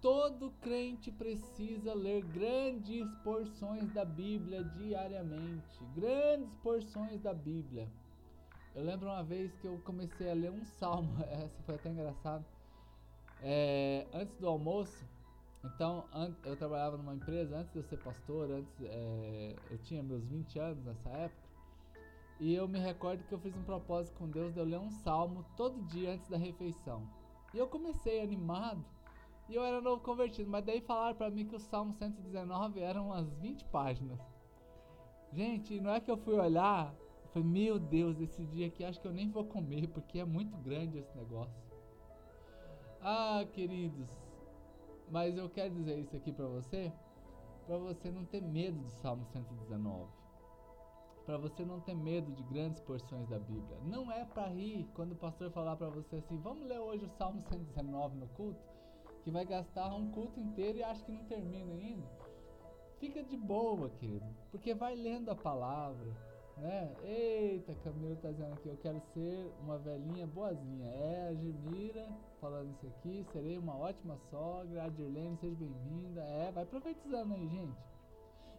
Todo 0.00 0.52
crente 0.60 1.10
precisa 1.10 1.92
ler 1.92 2.22
grandes 2.22 3.04
porções 3.24 3.92
da 3.92 4.04
Bíblia 4.04 4.62
diariamente. 4.62 5.84
Grandes 5.94 6.54
porções 6.62 7.20
da 7.20 7.34
Bíblia. 7.34 7.88
Eu 8.76 8.84
lembro 8.84 9.08
uma 9.08 9.24
vez 9.24 9.52
que 9.56 9.66
eu 9.66 9.76
comecei 9.84 10.30
a 10.30 10.34
ler 10.34 10.52
um 10.52 10.64
salmo, 10.64 11.12
essa 11.28 11.62
foi 11.64 11.74
até 11.74 11.90
engraçado. 11.90 12.44
É, 13.42 14.06
antes 14.12 14.36
do 14.36 14.46
almoço, 14.46 15.04
então 15.64 16.04
eu 16.44 16.56
trabalhava 16.56 16.96
numa 16.96 17.14
empresa 17.14 17.56
antes 17.56 17.72
de 17.72 17.80
eu 17.80 17.82
ser 17.82 17.98
pastor, 17.98 18.50
antes 18.52 18.72
é, 18.82 19.56
eu 19.68 19.78
tinha 19.78 20.00
meus 20.00 20.24
20 20.26 20.60
anos 20.60 20.84
nessa 20.84 21.08
época. 21.08 21.48
E 22.38 22.54
eu 22.54 22.68
me 22.68 22.78
recordo 22.78 23.24
que 23.24 23.34
eu 23.34 23.38
fiz 23.40 23.56
um 23.56 23.64
propósito 23.64 24.16
com 24.16 24.28
Deus 24.28 24.54
de 24.54 24.60
eu 24.60 24.64
ler 24.64 24.78
um 24.78 24.92
salmo 24.92 25.44
todo 25.56 25.82
dia 25.86 26.12
antes 26.12 26.28
da 26.28 26.36
refeição. 26.36 27.02
E 27.52 27.58
eu 27.58 27.66
comecei 27.66 28.22
animado 28.22 28.84
e 29.48 29.54
eu 29.54 29.64
era 29.64 29.80
novo 29.80 30.02
convertido, 30.02 30.50
mas 30.50 30.64
daí 30.64 30.80
falaram 30.80 31.16
para 31.16 31.30
mim 31.30 31.46
que 31.46 31.56
o 31.56 31.60
Salmo 31.60 31.94
119 31.94 32.80
eram 32.80 33.06
umas 33.06 33.32
20 33.34 33.64
páginas. 33.66 34.20
Gente, 35.32 35.80
não 35.80 35.90
é 35.90 36.00
que 36.00 36.10
eu 36.10 36.18
fui 36.18 36.34
olhar, 36.34 36.94
eu 37.22 37.28
falei, 37.30 37.48
meu 37.48 37.78
Deus, 37.78 38.20
esse 38.20 38.44
dia 38.46 38.66
aqui 38.66 38.84
acho 38.84 39.00
que 39.00 39.08
eu 39.08 39.12
nem 39.12 39.30
vou 39.30 39.44
comer, 39.44 39.88
porque 39.88 40.18
é 40.18 40.24
muito 40.24 40.56
grande 40.58 40.98
esse 40.98 41.16
negócio. 41.16 41.62
Ah, 43.00 43.44
queridos, 43.52 44.08
mas 45.10 45.36
eu 45.36 45.48
quero 45.48 45.74
dizer 45.74 45.98
isso 45.98 46.14
aqui 46.14 46.30
para 46.30 46.46
você, 46.46 46.92
para 47.66 47.78
você 47.78 48.10
não 48.10 48.24
ter 48.26 48.42
medo 48.42 48.78
do 48.80 48.90
Salmo 48.90 49.24
119. 49.26 50.10
Para 51.24 51.38
você 51.38 51.64
não 51.64 51.80
ter 51.80 51.94
medo 51.94 52.32
de 52.32 52.42
grandes 52.42 52.80
porções 52.80 53.28
da 53.28 53.38
Bíblia. 53.38 53.78
Não 53.84 54.10
é 54.10 54.24
para 54.24 54.46
rir 54.46 54.88
quando 54.94 55.12
o 55.12 55.16
pastor 55.16 55.50
falar 55.50 55.76
para 55.76 55.90
você 55.90 56.16
assim: 56.16 56.38
"Vamos 56.38 56.66
ler 56.66 56.78
hoje 56.78 57.04
o 57.04 57.08
Salmo 57.10 57.42
119 57.42 58.16
no 58.16 58.26
culto" 58.28 58.77
que 59.28 59.32
vai 59.32 59.44
gastar 59.44 59.94
um 59.94 60.10
culto 60.10 60.40
inteiro 60.40 60.78
e 60.78 60.82
acha 60.82 61.04
que 61.04 61.12
não 61.12 61.22
termina 61.24 61.74
ainda. 61.74 62.08
Fica 62.98 63.22
de 63.22 63.36
boa, 63.36 63.90
querido, 63.90 64.24
porque 64.50 64.72
vai 64.72 64.96
lendo 64.96 65.30
a 65.30 65.34
palavra, 65.34 66.16
né? 66.56 66.96
Eita, 67.04 67.74
Camilo 67.84 68.16
tá 68.16 68.30
dizendo 68.30 68.54
aqui, 68.54 68.70
eu 68.70 68.76
quero 68.78 68.98
ser 69.12 69.52
uma 69.60 69.76
velhinha 69.76 70.26
boazinha. 70.26 70.86
É, 70.86 71.28
a 71.28 71.34
Gemira 71.34 72.08
falando 72.40 72.70
isso 72.70 72.86
aqui, 72.86 73.22
serei 73.30 73.58
uma 73.58 73.76
ótima 73.76 74.16
sogra. 74.30 74.84
A 74.84 74.88
Dirlene, 74.88 75.36
seja 75.36 75.54
bem-vinda. 75.56 76.22
É, 76.22 76.50
vai 76.50 76.64
profetizando 76.64 77.34
aí, 77.34 77.46
gente. 77.48 77.76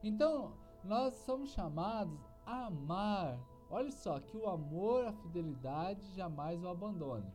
Então, 0.04 0.54
nós 0.84 1.16
somos 1.26 1.50
chamados 1.50 2.16
amar. 2.46 3.40
Olha 3.72 3.92
só, 3.92 4.20
que 4.20 4.38
o 4.38 4.48
amor, 4.48 5.08
a 5.08 5.14
fidelidade 5.14 6.16
jamais 6.16 6.64
o 6.64 6.68
abandone. 6.68 7.26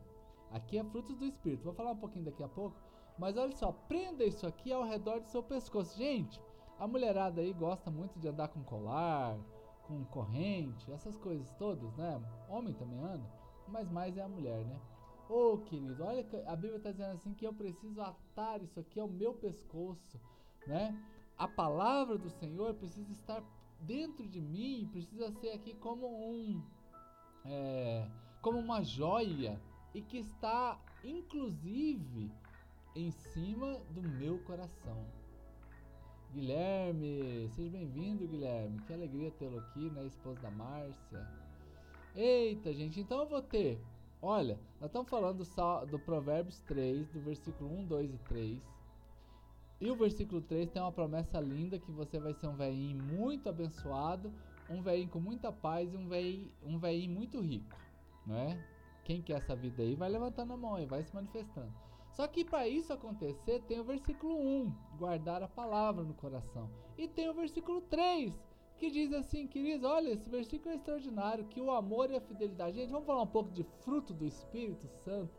Aqui 0.51 0.77
é 0.77 0.83
frutos 0.85 1.17
do 1.17 1.25
Espírito. 1.25 1.65
Vou 1.65 1.73
falar 1.73 1.91
um 1.91 1.97
pouquinho 1.97 2.23
daqui 2.23 2.41
a 2.41 2.47
pouco. 2.47 2.84
Mas 3.17 3.37
olha 3.37 3.51
só, 3.53 3.71
prenda 3.71 4.25
isso 4.25 4.45
aqui 4.45 4.71
ao 4.71 4.83
redor 4.83 5.21
do 5.21 5.29
seu 5.29 5.41
pescoço. 5.41 5.97
Gente, 5.97 6.41
a 6.77 6.87
mulherada 6.87 7.41
aí 7.41 7.53
gosta 7.53 7.89
muito 7.89 8.19
de 8.19 8.27
andar 8.27 8.49
com 8.49 8.63
colar, 8.63 9.37
com 9.87 10.03
corrente, 10.05 10.91
essas 10.91 11.17
coisas 11.17 11.49
todas, 11.53 11.95
né? 11.95 12.21
Homem 12.49 12.73
também 12.73 12.99
anda, 12.99 13.25
mas 13.67 13.89
mais 13.89 14.17
é 14.17 14.21
a 14.21 14.27
mulher, 14.27 14.65
né? 14.65 14.79
Ô 15.29 15.53
oh, 15.53 15.57
querido, 15.59 16.03
olha 16.03 16.23
que 16.23 16.35
a 16.35 16.55
Bíblia 16.55 16.77
está 16.77 16.91
dizendo 16.91 17.13
assim 17.13 17.33
que 17.33 17.47
eu 17.47 17.53
preciso 17.53 17.99
atar 18.01 18.61
isso 18.61 18.79
aqui 18.79 18.99
ao 18.99 19.07
meu 19.07 19.33
pescoço, 19.33 20.19
né? 20.67 20.95
A 21.37 21.47
palavra 21.47 22.17
do 22.17 22.29
Senhor 22.29 22.73
precisa 22.75 23.11
estar 23.11 23.43
dentro 23.81 24.27
de 24.27 24.39
mim, 24.39 24.87
precisa 24.91 25.31
ser 25.31 25.51
aqui 25.51 25.73
como 25.75 26.07
um, 26.07 26.61
é, 27.45 28.07
como 28.41 28.59
uma 28.59 28.83
joia 28.83 29.59
e 29.93 30.01
que 30.01 30.17
está 30.17 30.79
inclusive 31.03 32.31
em 32.95 33.11
cima 33.11 33.77
do 33.91 34.01
meu 34.01 34.39
coração. 34.39 35.05
Guilherme, 36.33 37.49
seja 37.49 37.69
bem-vindo, 37.69 38.27
Guilherme. 38.27 38.79
Que 38.81 38.93
alegria 38.93 39.31
tê-lo 39.31 39.59
aqui, 39.59 39.89
né? 39.89 40.05
Esposa 40.05 40.39
da 40.41 40.51
Márcia. 40.51 41.27
Eita, 42.15 42.73
gente, 42.73 42.99
então 42.99 43.19
eu 43.19 43.27
vou 43.27 43.41
ter. 43.41 43.79
Olha, 44.21 44.57
nós 44.79 44.89
estamos 44.89 45.09
falando 45.09 45.43
do, 45.43 45.85
do 45.85 45.99
Provérbios 45.99 46.59
3, 46.61 47.07
do 47.09 47.19
versículo 47.19 47.69
1, 47.79 47.85
2 47.85 48.13
e 48.13 48.17
3. 48.19 48.61
E 49.81 49.91
o 49.91 49.95
versículo 49.95 50.41
3 50.41 50.69
tem 50.71 50.81
uma 50.81 50.91
promessa 50.91 51.39
linda 51.39 51.77
que 51.77 51.91
você 51.91 52.17
vai 52.17 52.33
ser 52.33 52.47
um 52.47 52.55
velhinho 52.55 53.03
muito 53.03 53.49
abençoado, 53.49 54.33
um 54.69 54.81
velhinho 54.81 55.09
com 55.09 55.19
muita 55.19 55.51
paz 55.51 55.93
e 55.93 55.97
um 55.97 56.07
velhinho, 56.07 56.49
um 56.63 56.79
muito 57.13 57.41
rico, 57.41 57.77
não 58.25 58.35
é? 58.35 58.57
Quem 59.03 59.21
quer 59.21 59.37
essa 59.37 59.55
vida 59.55 59.83
aí 59.83 59.95
vai 59.95 60.09
levantando 60.09 60.53
a 60.53 60.57
mão 60.57 60.79
e 60.79 60.85
vai 60.85 61.03
se 61.03 61.13
manifestando. 61.13 61.71
Só 62.15 62.25
que 62.29 62.45
para 62.45 62.65
isso 62.65 62.93
acontecer, 62.93 63.61
tem 63.63 63.77
o 63.77 63.83
versículo 63.83 64.39
1, 64.39 64.73
guardar 64.97 65.43
a 65.43 65.49
palavra 65.49 66.01
no 66.01 66.13
coração. 66.13 66.69
E 66.97 67.09
tem 67.09 67.29
o 67.29 67.33
versículo 67.33 67.81
3, 67.81 68.33
que 68.77 68.89
diz 68.89 69.11
assim, 69.11 69.45
queridos, 69.45 69.83
olha, 69.83 70.11
esse 70.11 70.29
versículo 70.29 70.71
é 70.71 70.77
extraordinário, 70.77 71.45
que 71.47 71.59
o 71.59 71.69
amor 71.69 72.09
e 72.09 72.15
a 72.15 72.21
fidelidade. 72.21 72.77
Gente, 72.77 72.89
vamos 72.89 73.05
falar 73.05 73.21
um 73.21 73.27
pouco 73.27 73.51
de 73.51 73.63
fruto 73.83 74.13
do 74.13 74.25
Espírito 74.25 74.87
Santo. 75.03 75.33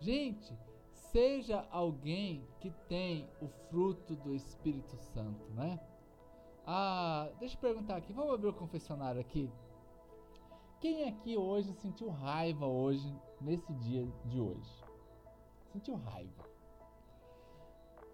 Gente, 0.00 0.52
seja 1.12 1.64
alguém 1.70 2.44
que 2.58 2.72
tem 2.88 3.30
o 3.40 3.46
fruto 3.68 4.16
do 4.16 4.34
Espírito 4.34 4.96
Santo, 4.96 5.48
né? 5.50 5.78
Ah, 6.66 7.30
deixa 7.38 7.54
eu 7.54 7.60
perguntar 7.60 7.96
aqui, 7.96 8.12
vamos 8.12 8.34
abrir 8.34 8.48
o 8.48 8.52
confessionário 8.52 9.20
aqui. 9.20 9.48
Quem 10.80 11.08
aqui 11.08 11.36
hoje 11.36 11.72
sentiu 11.74 12.08
raiva 12.08 12.66
hoje, 12.66 13.14
nesse 13.40 13.72
dia 13.74 14.04
de 14.24 14.40
hoje? 14.40 14.79
Sentiu 15.72 15.96
raiva. 15.96 16.44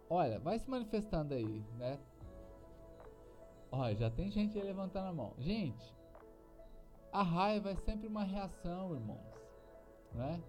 Olha, 0.09 0.39
vai 0.39 0.59
se 0.59 0.71
manifestando 0.71 1.35
aí, 1.35 1.65
né? 1.77 1.99
Olha, 3.73 3.95
já 3.97 4.11
tem 4.11 4.31
gente 4.31 4.57
aí 4.57 4.65
levantando 4.65 5.09
a 5.09 5.13
mão. 5.13 5.35
Gente, 5.39 5.95
a 7.13 7.23
raiva 7.23 7.71
é 7.71 7.77
sempre 7.77 8.07
uma 8.07 8.23
reação, 8.23 8.95
irmãos. 8.95 9.35
Né? 10.13 10.43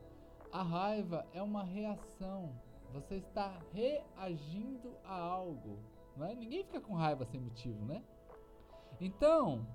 A 0.51 0.61
raiva 0.61 1.25
é 1.33 1.41
uma 1.41 1.63
reação. 1.63 2.53
Você 2.93 3.15
está 3.15 3.59
reagindo 3.73 4.95
a 5.03 5.17
algo. 5.17 5.79
Não 6.15 6.25
é? 6.25 6.35
Ninguém 6.35 6.63
fica 6.63 6.79
com 6.79 6.93
raiva 6.93 7.25
sem 7.25 7.39
motivo, 7.39 7.85
né? 7.85 8.03
Então, 8.99 9.67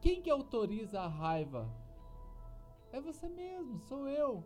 quem 0.00 0.20
que 0.20 0.30
autoriza 0.30 1.00
a 1.00 1.08
raiva? 1.08 1.68
É 2.92 3.00
você 3.00 3.28
mesmo, 3.28 3.80
sou 3.80 4.08
eu. 4.08 4.44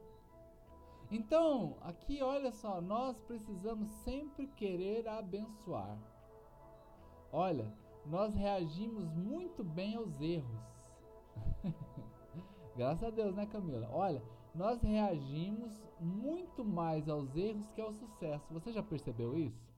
Então, 1.15 1.77
aqui 1.81 2.21
olha 2.21 2.51
só, 2.51 2.81
nós 2.81 3.17
precisamos 3.21 3.89
sempre 4.03 4.49
querer 4.49 5.07
abençoar. 5.07 5.97
Olha, 7.31 7.73
nós 8.05 8.35
reagimos 8.35 9.09
muito 9.15 9.63
bem 9.63 9.95
aos 9.95 10.21
erros. 10.21 10.61
Graças 12.77 13.05
a 13.05 13.11
Deus, 13.11 13.33
né, 13.33 13.47
Camila? 13.47 13.89
Olha, 13.93 14.21
nós 14.53 14.83
reagimos 14.83 15.81
muito 16.01 16.65
mais 16.65 17.09
aos 17.09 17.37
erros 17.37 17.71
que 17.71 17.81
ao 17.81 17.93
sucesso. 17.93 18.53
Você 18.53 18.73
já 18.73 18.83
percebeu 18.83 19.39
isso? 19.39 19.73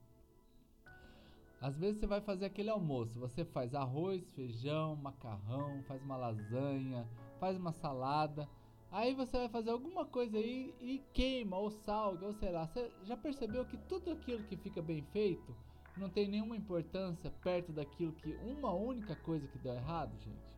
Às 1.61 1.77
vezes 1.77 2.01
você 2.01 2.07
vai 2.07 2.23
fazer 2.23 2.47
aquele 2.47 2.71
almoço, 2.71 3.21
você 3.21 3.45
faz 3.45 3.75
arroz, 3.75 4.27
feijão, 4.31 4.97
macarrão, 4.97 5.83
faz 5.83 6.03
uma 6.03 6.17
lasanha, 6.17 7.07
faz 7.39 7.59
uma 7.59 7.73
salada. 7.73 8.49
Aí 8.91 9.15
você 9.15 9.37
vai 9.37 9.49
fazer 9.49 9.71
alguma 9.71 10.05
coisa 10.05 10.39
aí 10.39 10.75
e 10.81 11.03
queima, 11.13 11.57
ou 11.57 11.71
salga, 11.71 12.27
ou 12.27 12.33
sei 12.33 12.51
lá. 12.51 12.67
Você 12.67 12.91
já 13.05 13.17
percebeu 13.17 13.65
que 13.65 13.77
tudo 13.77 14.11
aquilo 14.11 14.45
que 14.45 14.57
fica 14.57 14.81
bem 14.81 15.03
feito 15.13 15.55
não 15.97 16.09
tem 16.09 16.29
nenhuma 16.29 16.57
importância 16.57 17.31
perto 17.43 17.73
daquilo 17.73 18.13
que 18.13 18.35
uma 18.37 18.73
única 18.73 19.17
coisa 19.17 19.49
que 19.49 19.59
deu 19.59 19.75
errado, 19.75 20.17
gente? 20.21 20.57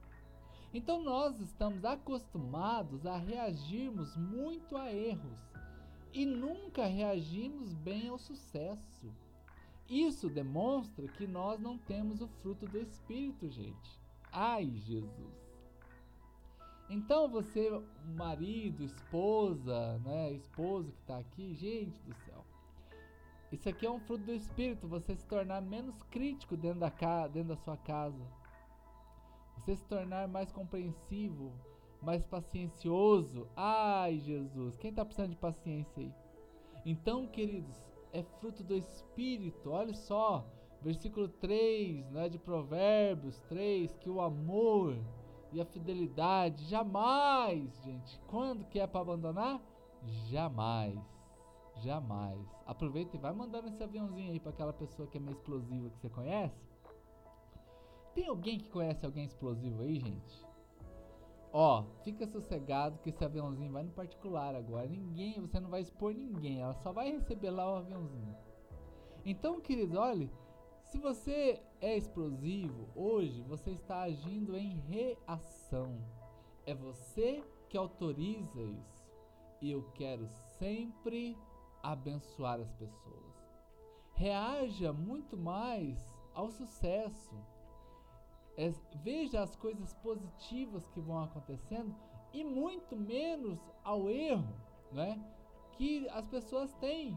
Então 0.72 1.02
nós 1.02 1.40
estamos 1.40 1.84
acostumados 1.84 3.06
a 3.06 3.16
reagirmos 3.16 4.16
muito 4.16 4.76
a 4.76 4.92
erros 4.92 5.40
e 6.12 6.26
nunca 6.26 6.86
reagimos 6.86 7.72
bem 7.72 8.08
ao 8.08 8.18
sucesso. 8.18 9.12
Isso 9.88 10.28
demonstra 10.28 11.08
que 11.08 11.26
nós 11.26 11.58
não 11.58 11.78
temos 11.78 12.20
o 12.20 12.28
fruto 12.28 12.66
do 12.66 12.78
Espírito, 12.78 13.48
gente. 13.48 13.98
Ai, 14.30 14.70
Jesus! 14.74 15.47
Então 16.90 17.28
você, 17.28 17.70
marido, 18.16 18.82
esposa, 18.82 19.98
né, 19.98 20.32
esposa 20.32 20.90
que 20.90 21.00
está 21.00 21.18
aqui, 21.18 21.54
gente 21.54 22.00
do 22.02 22.14
céu. 22.14 22.44
Isso 23.52 23.68
aqui 23.68 23.86
é 23.86 23.90
um 23.90 24.00
fruto 24.00 24.24
do 24.24 24.32
espírito, 24.32 24.88
você 24.88 25.14
se 25.14 25.26
tornar 25.26 25.60
menos 25.60 26.02
crítico 26.04 26.56
dentro 26.56 26.80
da, 26.80 26.90
casa, 26.90 27.28
dentro 27.28 27.50
da 27.50 27.56
sua 27.56 27.76
casa. 27.76 28.22
Você 29.56 29.76
se 29.76 29.84
tornar 29.86 30.28
mais 30.28 30.50
compreensivo, 30.52 31.52
mais 32.02 32.24
paciencioso. 32.24 33.48
Ai, 33.56 34.18
Jesus, 34.18 34.76
quem 34.76 34.90
está 34.90 35.04
precisando 35.04 35.30
de 35.30 35.36
paciência 35.36 36.02
aí? 36.02 36.12
Então, 36.84 37.26
queridos, 37.26 37.76
é 38.12 38.22
fruto 38.22 38.62
do 38.62 38.74
espírito. 38.74 39.70
Olha 39.70 39.94
só, 39.94 40.46
versículo 40.82 41.28
3, 41.28 42.10
né, 42.10 42.28
de 42.28 42.38
Provérbios 42.38 43.38
3, 43.48 43.94
que 43.96 44.08
o 44.08 44.20
amor 44.20 44.96
e 45.52 45.60
a 45.60 45.64
fidelidade. 45.64 46.64
Jamais, 46.66 47.70
gente. 47.84 48.20
Quando 48.26 48.64
que 48.64 48.78
é 48.78 48.86
para 48.86 49.00
abandonar? 49.00 49.60
Jamais. 50.28 50.98
Jamais. 51.76 52.38
Aproveita 52.66 53.16
e 53.16 53.20
vai 53.20 53.32
mandando 53.32 53.68
esse 53.68 53.82
aviãozinho 53.82 54.32
aí 54.32 54.40
para 54.40 54.50
aquela 54.50 54.72
pessoa 54.72 55.08
que 55.08 55.16
é 55.16 55.20
meio 55.20 55.36
explosiva 55.36 55.90
que 55.90 55.98
você 55.98 56.08
conhece. 56.08 56.68
Tem 58.14 58.26
alguém 58.26 58.58
que 58.58 58.70
conhece 58.70 59.04
alguém 59.06 59.24
explosivo 59.24 59.82
aí, 59.82 60.00
gente? 60.00 60.46
Ó, 61.52 61.84
fica 62.02 62.26
sossegado 62.26 62.98
que 62.98 63.10
esse 63.10 63.24
aviãozinho 63.24 63.72
vai 63.72 63.82
no 63.82 63.92
particular 63.92 64.54
agora. 64.54 64.86
Ninguém, 64.86 65.40
você 65.40 65.58
não 65.58 65.70
vai 65.70 65.80
expor 65.80 66.12
ninguém, 66.12 66.60
ela 66.60 66.74
só 66.74 66.92
vai 66.92 67.10
receber 67.10 67.50
lá 67.50 67.72
o 67.72 67.76
aviãozinho. 67.76 68.36
Então, 69.24 69.60
queridos, 69.60 69.96
olhe, 69.96 70.30
se 70.82 70.98
você 70.98 71.62
é 71.80 71.96
explosivo, 71.96 72.88
hoje 72.94 73.42
você 73.42 73.70
está 73.70 74.02
agindo 74.02 74.56
em 74.56 74.80
reação. 74.80 75.96
É 76.66 76.74
você 76.74 77.42
que 77.68 77.76
autoriza 77.76 78.62
isso. 78.62 79.08
E 79.60 79.70
eu 79.70 79.82
quero 79.94 80.28
sempre 80.58 81.36
abençoar 81.82 82.60
as 82.60 82.72
pessoas. 82.72 83.28
Reaja 84.12 84.92
muito 84.92 85.36
mais 85.36 85.98
ao 86.34 86.50
sucesso. 86.50 87.34
É, 88.56 88.72
veja 88.96 89.40
as 89.40 89.54
coisas 89.54 89.94
positivas 89.94 90.88
que 90.88 91.00
vão 91.00 91.22
acontecendo 91.22 91.94
e 92.32 92.42
muito 92.42 92.96
menos 92.96 93.58
ao 93.84 94.10
erro, 94.10 94.52
né? 94.92 95.24
Que 95.72 96.08
as 96.08 96.26
pessoas 96.26 96.72
têm. 96.74 97.16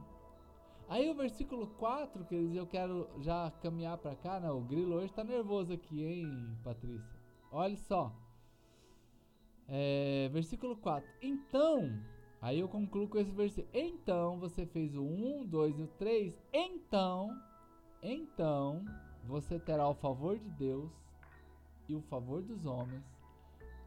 Aí 0.91 1.09
o 1.09 1.15
versículo 1.15 1.67
4, 1.67 2.25
que 2.25 2.35
eu 2.53 2.67
quero 2.67 3.07
já 3.21 3.49
caminhar 3.61 3.97
para 3.97 4.13
cá, 4.13 4.41
né? 4.41 4.51
O 4.51 4.59
grilo 4.59 4.95
hoje 4.95 5.13
tá 5.13 5.23
nervoso 5.23 5.71
aqui, 5.71 6.03
hein, 6.03 6.53
Patrícia? 6.65 7.17
Olha 7.49 7.77
só. 7.77 8.11
É, 9.69 10.27
versículo 10.33 10.75
4. 10.75 11.09
Então, 11.21 11.97
aí 12.41 12.59
eu 12.59 12.67
concluo 12.67 13.07
com 13.07 13.19
esse 13.19 13.31
versículo. 13.31 13.69
Então 13.73 14.37
você 14.37 14.65
fez 14.65 14.93
o 14.93 15.01
1, 15.01 15.45
2 15.45 15.79
e 15.79 15.83
o 15.83 15.87
3. 15.87 16.37
Então, 16.51 17.41
então 18.03 18.83
você 19.23 19.57
terá 19.57 19.87
o 19.87 19.93
favor 19.93 20.37
de 20.37 20.49
Deus 20.49 20.91
e 21.87 21.95
o 21.95 22.01
favor 22.01 22.41
dos 22.41 22.65
homens 22.65 23.05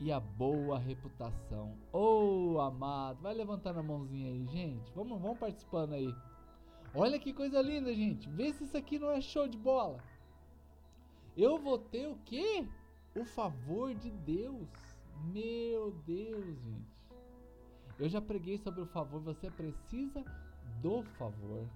e 0.00 0.11
a 0.11 0.18
boa 0.18 0.78
reputação. 0.78 1.76
Oh, 1.92 2.58
amado, 2.61 3.20
vai 3.20 3.34
levantando 3.34 3.80
a 3.80 3.82
mãozinha 3.82 4.30
aí, 4.30 4.46
gente. 4.46 4.90
Vamos, 4.94 5.20
vamos 5.20 5.38
participando 5.38 5.92
aí. 5.92 6.11
Olha 6.94 7.18
que 7.18 7.32
coisa 7.32 7.60
linda, 7.60 7.92
gente. 7.92 8.28
Vê 8.28 8.52
se 8.52 8.64
isso 8.64 8.76
aqui 8.76 8.98
não 8.98 9.10
é 9.10 9.20
show 9.20 9.48
de 9.48 9.58
bola. 9.58 10.02
Eu 11.36 11.58
vou 11.58 11.78
ter 11.78 12.06
o 12.06 12.16
quê? 12.24 12.66
o 13.14 13.24
favor 13.24 13.94
de 13.94 14.10
Deus. 14.10 14.68
Meu 15.32 15.92
Deus, 16.06 16.44
gente. 16.44 16.94
Eu 17.98 18.08
já 18.08 18.20
preguei 18.20 18.58
sobre 18.58 18.80
o 18.80 18.86
favor, 18.86 19.20
você 19.20 19.50
precisa 19.50 20.24
do 20.82 21.02
favor. 21.16 21.68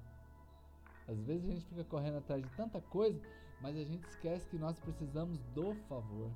Às 1.07 1.19
vezes 1.23 1.49
a 1.49 1.53
gente 1.53 1.67
fica 1.67 1.85
correndo 1.85 2.19
atrás 2.19 2.43
de 2.43 2.51
tanta 2.51 2.81
coisa, 2.81 3.21
mas 3.63 3.77
a 3.77 3.85
gente 3.85 4.05
esquece 4.09 4.49
que 4.49 4.59
nós 4.59 4.79
precisamos 4.81 5.39
do 5.55 5.75
favor. 5.89 6.31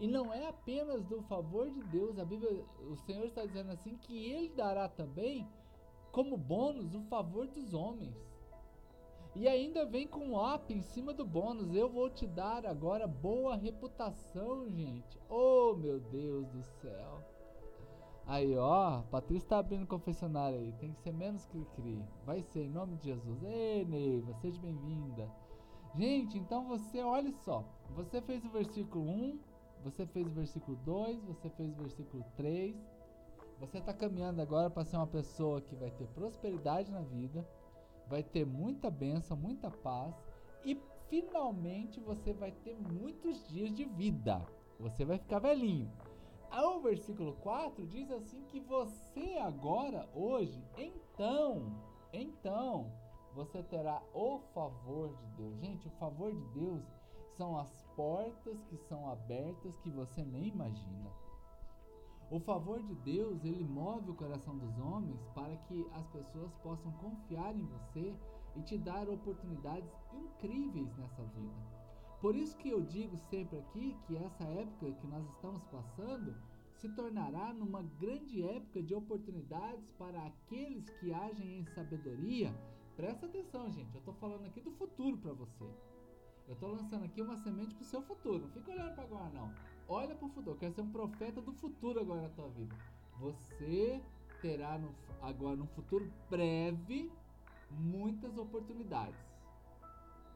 E 0.00 0.08
não 0.08 0.34
é 0.34 0.48
apenas 0.48 1.04
do 1.04 1.22
favor 1.22 1.70
de 1.70 1.82
Deus, 1.84 2.18
a 2.18 2.24
Bíblia, 2.24 2.64
o 2.90 2.96
Senhor 2.96 3.24
está 3.24 3.46
dizendo 3.46 3.70
assim 3.70 3.96
que 3.96 4.32
ele 4.32 4.48
dará 4.50 4.88
também 4.88 5.46
como 6.12 6.36
bônus 6.36 6.94
o 6.94 7.00
favor 7.02 7.48
dos 7.48 7.72
homens. 7.72 8.14
E 9.34 9.48
ainda 9.48 9.86
vem 9.86 10.06
com 10.06 10.20
um 10.20 10.54
up 10.54 10.72
em 10.72 10.82
cima 10.82 11.14
do 11.14 11.24
bônus. 11.24 11.74
Eu 11.74 11.88
vou 11.88 12.10
te 12.10 12.26
dar 12.26 12.66
agora 12.66 13.06
boa 13.06 13.56
reputação, 13.56 14.68
gente. 14.68 15.18
Oh, 15.28 15.74
meu 15.74 15.98
Deus 15.98 16.46
do 16.48 16.62
céu. 16.62 17.24
Aí, 18.26 18.56
ó, 18.56 19.00
Patrícia 19.10 19.48
tá 19.48 19.58
abrindo 19.58 19.86
confessionário 19.86 20.58
aí. 20.58 20.72
Tem 20.74 20.92
que 20.92 21.00
ser 21.00 21.12
menos 21.12 21.46
cri-cri. 21.46 22.04
Vai 22.26 22.42
ser, 22.42 22.64
em 22.64 22.70
nome 22.70 22.96
de 22.96 23.06
Jesus. 23.06 23.42
Ei, 23.42 23.84
Neiva, 23.86 24.34
seja 24.34 24.60
bem-vinda. 24.60 25.28
Gente, 25.94 26.38
então 26.38 26.68
você, 26.68 27.02
olha 27.02 27.32
só. 27.32 27.64
Você 27.96 28.20
fez 28.20 28.44
o 28.44 28.50
versículo 28.50 29.04
1, 29.04 29.38
você 29.82 30.06
fez 30.06 30.26
o 30.26 30.30
versículo 30.30 30.76
2, 30.84 31.24
você 31.24 31.48
fez 31.50 31.72
o 31.72 31.76
versículo 31.76 32.24
3. 32.36 32.76
Você 33.62 33.78
está 33.78 33.94
caminhando 33.94 34.42
agora 34.42 34.68
para 34.68 34.84
ser 34.84 34.96
uma 34.96 35.06
pessoa 35.06 35.60
que 35.60 35.76
vai 35.76 35.88
ter 35.92 36.08
prosperidade 36.08 36.90
na 36.90 37.00
vida, 37.00 37.48
vai 38.08 38.20
ter 38.20 38.44
muita 38.44 38.90
bênção, 38.90 39.36
muita 39.36 39.70
paz 39.70 40.12
e 40.64 40.76
finalmente 41.08 42.00
você 42.00 42.32
vai 42.32 42.50
ter 42.50 42.76
muitos 42.76 43.46
dias 43.48 43.72
de 43.72 43.84
vida. 43.84 44.44
Você 44.80 45.04
vai 45.04 45.16
ficar 45.16 45.38
velhinho. 45.38 45.88
O 46.52 46.80
versículo 46.80 47.34
4 47.34 47.86
diz 47.86 48.10
assim 48.10 48.42
que 48.48 48.58
você 48.58 49.38
agora, 49.38 50.08
hoje, 50.12 50.60
então, 50.76 51.72
então, 52.12 52.92
você 53.32 53.62
terá 53.62 54.02
o 54.12 54.40
favor 54.52 55.14
de 55.14 55.26
Deus. 55.36 55.60
Gente, 55.60 55.86
o 55.86 55.92
favor 56.00 56.32
de 56.32 56.44
Deus 56.48 56.82
são 57.36 57.56
as 57.56 57.84
portas 57.94 58.60
que 58.64 58.76
são 58.88 59.08
abertas 59.08 59.78
que 59.84 59.90
você 59.90 60.24
nem 60.24 60.48
imagina. 60.48 61.12
O 62.32 62.40
favor 62.40 62.82
de 62.82 62.94
Deus, 62.94 63.44
ele 63.44 63.62
move 63.62 64.10
o 64.10 64.14
coração 64.14 64.56
dos 64.56 64.78
homens 64.78 65.20
para 65.34 65.54
que 65.68 65.86
as 65.92 66.06
pessoas 66.06 66.50
possam 66.62 66.90
confiar 66.92 67.54
em 67.54 67.66
você 67.66 68.16
e 68.56 68.62
te 68.62 68.78
dar 68.78 69.06
oportunidades 69.06 69.92
incríveis 70.14 70.96
nessa 70.96 71.22
vida. 71.24 71.82
Por 72.22 72.34
isso 72.34 72.56
que 72.56 72.70
eu 72.70 72.80
digo 72.80 73.18
sempre 73.18 73.58
aqui 73.58 73.94
que 74.06 74.16
essa 74.16 74.44
época 74.44 74.92
que 74.92 75.06
nós 75.08 75.28
estamos 75.28 75.62
passando 75.64 76.34
se 76.72 76.88
tornará 76.94 77.52
numa 77.52 77.82
grande 78.00 78.42
época 78.42 78.82
de 78.82 78.94
oportunidades 78.94 79.90
para 79.92 80.24
aqueles 80.24 80.88
que 81.00 81.12
agem 81.12 81.58
em 81.58 81.66
sabedoria. 81.66 82.50
Presta 82.96 83.26
atenção, 83.26 83.70
gente, 83.70 83.92
eu 83.92 83.98
estou 83.98 84.14
falando 84.14 84.46
aqui 84.46 84.62
do 84.62 84.70
futuro 84.70 85.18
para 85.18 85.34
você. 85.34 85.68
Eu 86.48 86.54
estou 86.54 86.70
lançando 86.70 87.04
aqui 87.04 87.20
uma 87.20 87.36
semente 87.36 87.74
para 87.74 87.82
o 87.82 87.86
seu 87.86 88.00
futuro. 88.00 88.44
Não 88.44 88.50
fica 88.52 88.72
olhando 88.72 88.94
para 88.94 89.04
agora, 89.04 89.30
não. 89.34 89.52
Olha 89.88 90.14
para 90.14 90.26
o 90.26 90.30
futuro. 90.30 90.50
Eu 90.52 90.58
quero 90.58 90.74
ser 90.74 90.80
um 90.80 90.90
profeta 90.90 91.40
do 91.40 91.52
futuro 91.52 92.00
agora 92.00 92.22
na 92.22 92.28
tua 92.30 92.48
vida. 92.50 92.74
Você 93.18 94.00
terá 94.40 94.78
no, 94.78 94.94
agora, 95.20 95.56
no 95.56 95.66
futuro 95.68 96.10
breve, 96.30 97.10
muitas 97.70 98.36
oportunidades. 98.36 99.20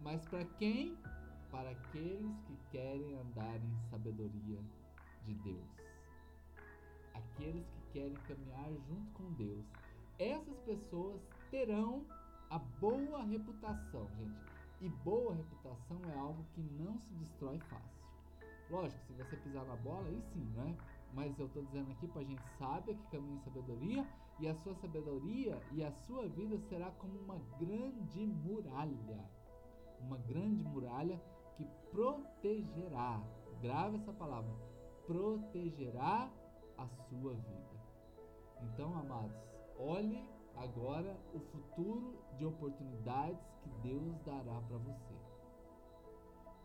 Mas 0.01 0.25
para 0.27 0.45
quem? 0.45 0.97
Para 1.51 1.71
aqueles 1.71 2.39
que 2.47 2.57
querem 2.71 3.15
andar 3.19 3.57
em 3.57 3.91
sabedoria 3.91 4.61
de 5.25 5.35
Deus. 5.35 5.69
Aqueles 7.15 7.67
que 7.67 7.93
querem 7.93 8.15
caminhar 8.29 8.71
junto 8.89 9.13
com 9.15 9.33
Deus. 9.33 9.65
Essas 10.19 10.59
pessoas 10.61 11.21
terão 11.51 12.05
a 12.51 12.59
boa 12.59 13.23
reputação, 13.23 14.09
gente 14.19 14.57
e 14.81 14.89
boa 14.89 15.35
reputação 15.35 15.99
é 16.11 16.19
algo 16.19 16.45
que 16.55 16.61
não 16.61 16.99
se 16.99 17.15
destrói 17.15 17.59
fácil. 17.61 18.06
Lógico, 18.71 19.01
se 19.07 19.13
você 19.13 19.37
pisar 19.37 19.65
na 19.65 19.77
bola, 19.77 20.09
aí 20.09 20.21
sim, 20.33 20.45
né? 20.55 20.77
Mas 21.13 21.39
eu 21.39 21.47
estou 21.47 21.63
dizendo 21.65 21.93
aqui 21.93 22.09
para 22.09 22.23
gente 22.23 22.43
sábia 22.59 22.95
que 22.95 23.07
caminha 23.11 23.37
em 23.37 23.41
sabedoria, 23.41 24.07
e 24.39 24.49
a 24.49 24.55
sua 24.57 24.75
sabedoria 24.75 25.59
e 25.73 25.83
a 25.83 25.91
sua 25.91 26.29
vida 26.29 26.59
será 26.69 26.91
como 26.93 27.19
uma 27.21 27.39
grande 27.59 28.27
muralha. 28.27 29.25
Uma 30.01 30.19
grande 30.19 30.63
muralha 30.63 31.21
que 31.57 31.65
protegerá, 31.91 33.23
grave 33.63 33.97
essa 33.97 34.13
palavra, 34.13 34.53
protegerá 35.07 36.31
a 36.77 36.87
sua 37.09 37.33
vida. 37.33 37.77
Então, 38.63 38.95
amados, 38.99 39.37
olhe 39.79 40.23
agora 40.57 41.17
o 41.33 41.41
futuro 41.41 42.19
de 42.37 42.45
oportunidades 42.45 43.41
que 43.63 43.71
Deus 43.89 44.19
dará 44.25 44.61
para 44.69 44.77
você. 44.79 45.26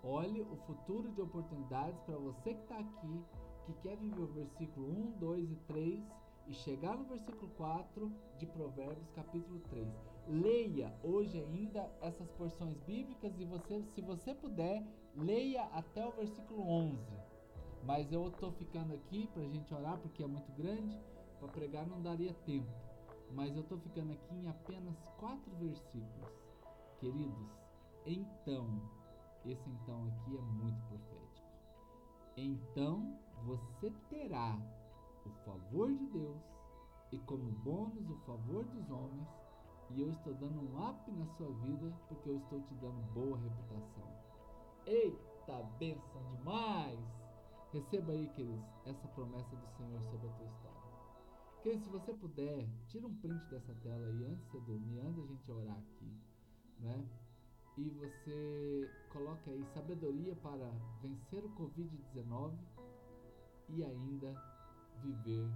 Olhe 0.03 0.41
o 0.41 0.55
futuro 0.65 1.11
de 1.11 1.21
oportunidades 1.21 1.99
para 2.01 2.17
você 2.17 2.53
que 2.53 2.61
está 2.61 2.77
aqui, 2.79 3.23
que 3.65 3.73
quer 3.81 3.97
viver 3.97 4.21
o 4.21 4.27
versículo 4.27 4.87
1, 4.87 5.11
2 5.19 5.51
e 5.51 5.55
3 5.67 6.03
e 6.47 6.53
chegar 6.53 6.97
no 6.97 7.05
versículo 7.05 7.49
4 7.51 8.11
de 8.37 8.45
Provérbios, 8.47 9.09
capítulo 9.11 9.59
3. 9.69 9.87
Leia 10.27 10.93
hoje 11.03 11.37
ainda 11.37 11.91
essas 12.01 12.29
porções 12.31 12.77
bíblicas 12.79 13.39
e 13.39 13.45
você, 13.45 13.83
se 13.83 14.01
você 14.01 14.33
puder, 14.33 14.83
leia 15.15 15.63
até 15.65 16.05
o 16.05 16.11
versículo 16.11 16.67
11. 16.67 16.97
Mas 17.83 18.11
eu 18.11 18.27
estou 18.27 18.51
ficando 18.53 18.93
aqui 18.93 19.27
para 19.33 19.43
a 19.43 19.47
gente 19.47 19.73
orar 19.73 19.97
porque 19.99 20.23
é 20.23 20.27
muito 20.27 20.51
grande, 20.53 20.99
para 21.39 21.47
pregar 21.47 21.87
não 21.87 22.01
daria 22.01 22.33
tempo 22.45 22.69
mas 23.33 23.55
eu 23.55 23.61
estou 23.61 23.77
ficando 23.79 24.11
aqui 24.13 24.35
em 24.35 24.47
apenas 24.47 24.95
quatro 25.17 25.51
versículos. 25.57 26.29
Queridos, 26.99 27.49
então, 28.05 28.81
esse 29.45 29.69
então 29.69 30.07
aqui 30.07 30.37
é 30.37 30.41
muito 30.41 30.81
profético. 30.87 31.47
Então 32.37 33.17
você 33.43 33.91
terá 34.09 34.57
o 35.25 35.29
favor 35.45 35.91
de 35.91 36.05
Deus 36.07 36.41
e 37.11 37.17
como 37.19 37.51
bônus 37.63 38.09
o 38.09 38.15
favor 38.25 38.63
dos 38.65 38.89
homens, 38.89 39.27
e 39.89 40.01
eu 40.01 40.09
estou 40.09 40.33
dando 40.35 40.61
um 40.61 40.89
up 40.89 41.11
na 41.11 41.25
sua 41.35 41.51
vida 41.65 41.93
porque 42.07 42.29
eu 42.29 42.37
estou 42.37 42.61
te 42.61 42.73
dando 42.75 43.01
boa 43.13 43.37
reputação. 43.37 44.07
Eita, 44.85 45.63
bênção 45.77 46.23
demais! 46.37 46.99
Receba 47.73 48.11
aí, 48.11 48.27
queridos, 48.29 48.65
essa 48.85 49.07
promessa 49.09 49.55
do 49.55 49.67
Senhor 49.77 50.01
sobre 50.09 50.27
a 50.27 50.31
tua 50.31 50.45
história. 50.45 50.81
Porque 51.55 51.77
se 51.77 51.89
você 51.89 52.13
puder, 52.13 52.67
tira 52.87 53.07
um 53.07 53.15
print 53.17 53.45
dessa 53.49 53.73
tela 53.75 54.07
aí 54.07 54.25
antes 54.25 54.43
de 54.45 54.51
você 54.51 54.59
dormir, 54.61 54.99
antes 54.99 55.15
da 55.15 55.27
gente 55.27 55.51
orar 55.51 55.77
aqui, 55.77 56.11
né? 56.79 57.05
E 57.77 57.89
você 57.89 58.89
coloca 59.09 59.49
aí 59.49 59.65
sabedoria 59.73 60.35
para 60.37 60.69
vencer 61.01 61.43
o 61.43 61.49
Covid-19 61.51 62.53
e 63.69 63.83
ainda 63.83 64.35
viver 65.01 65.49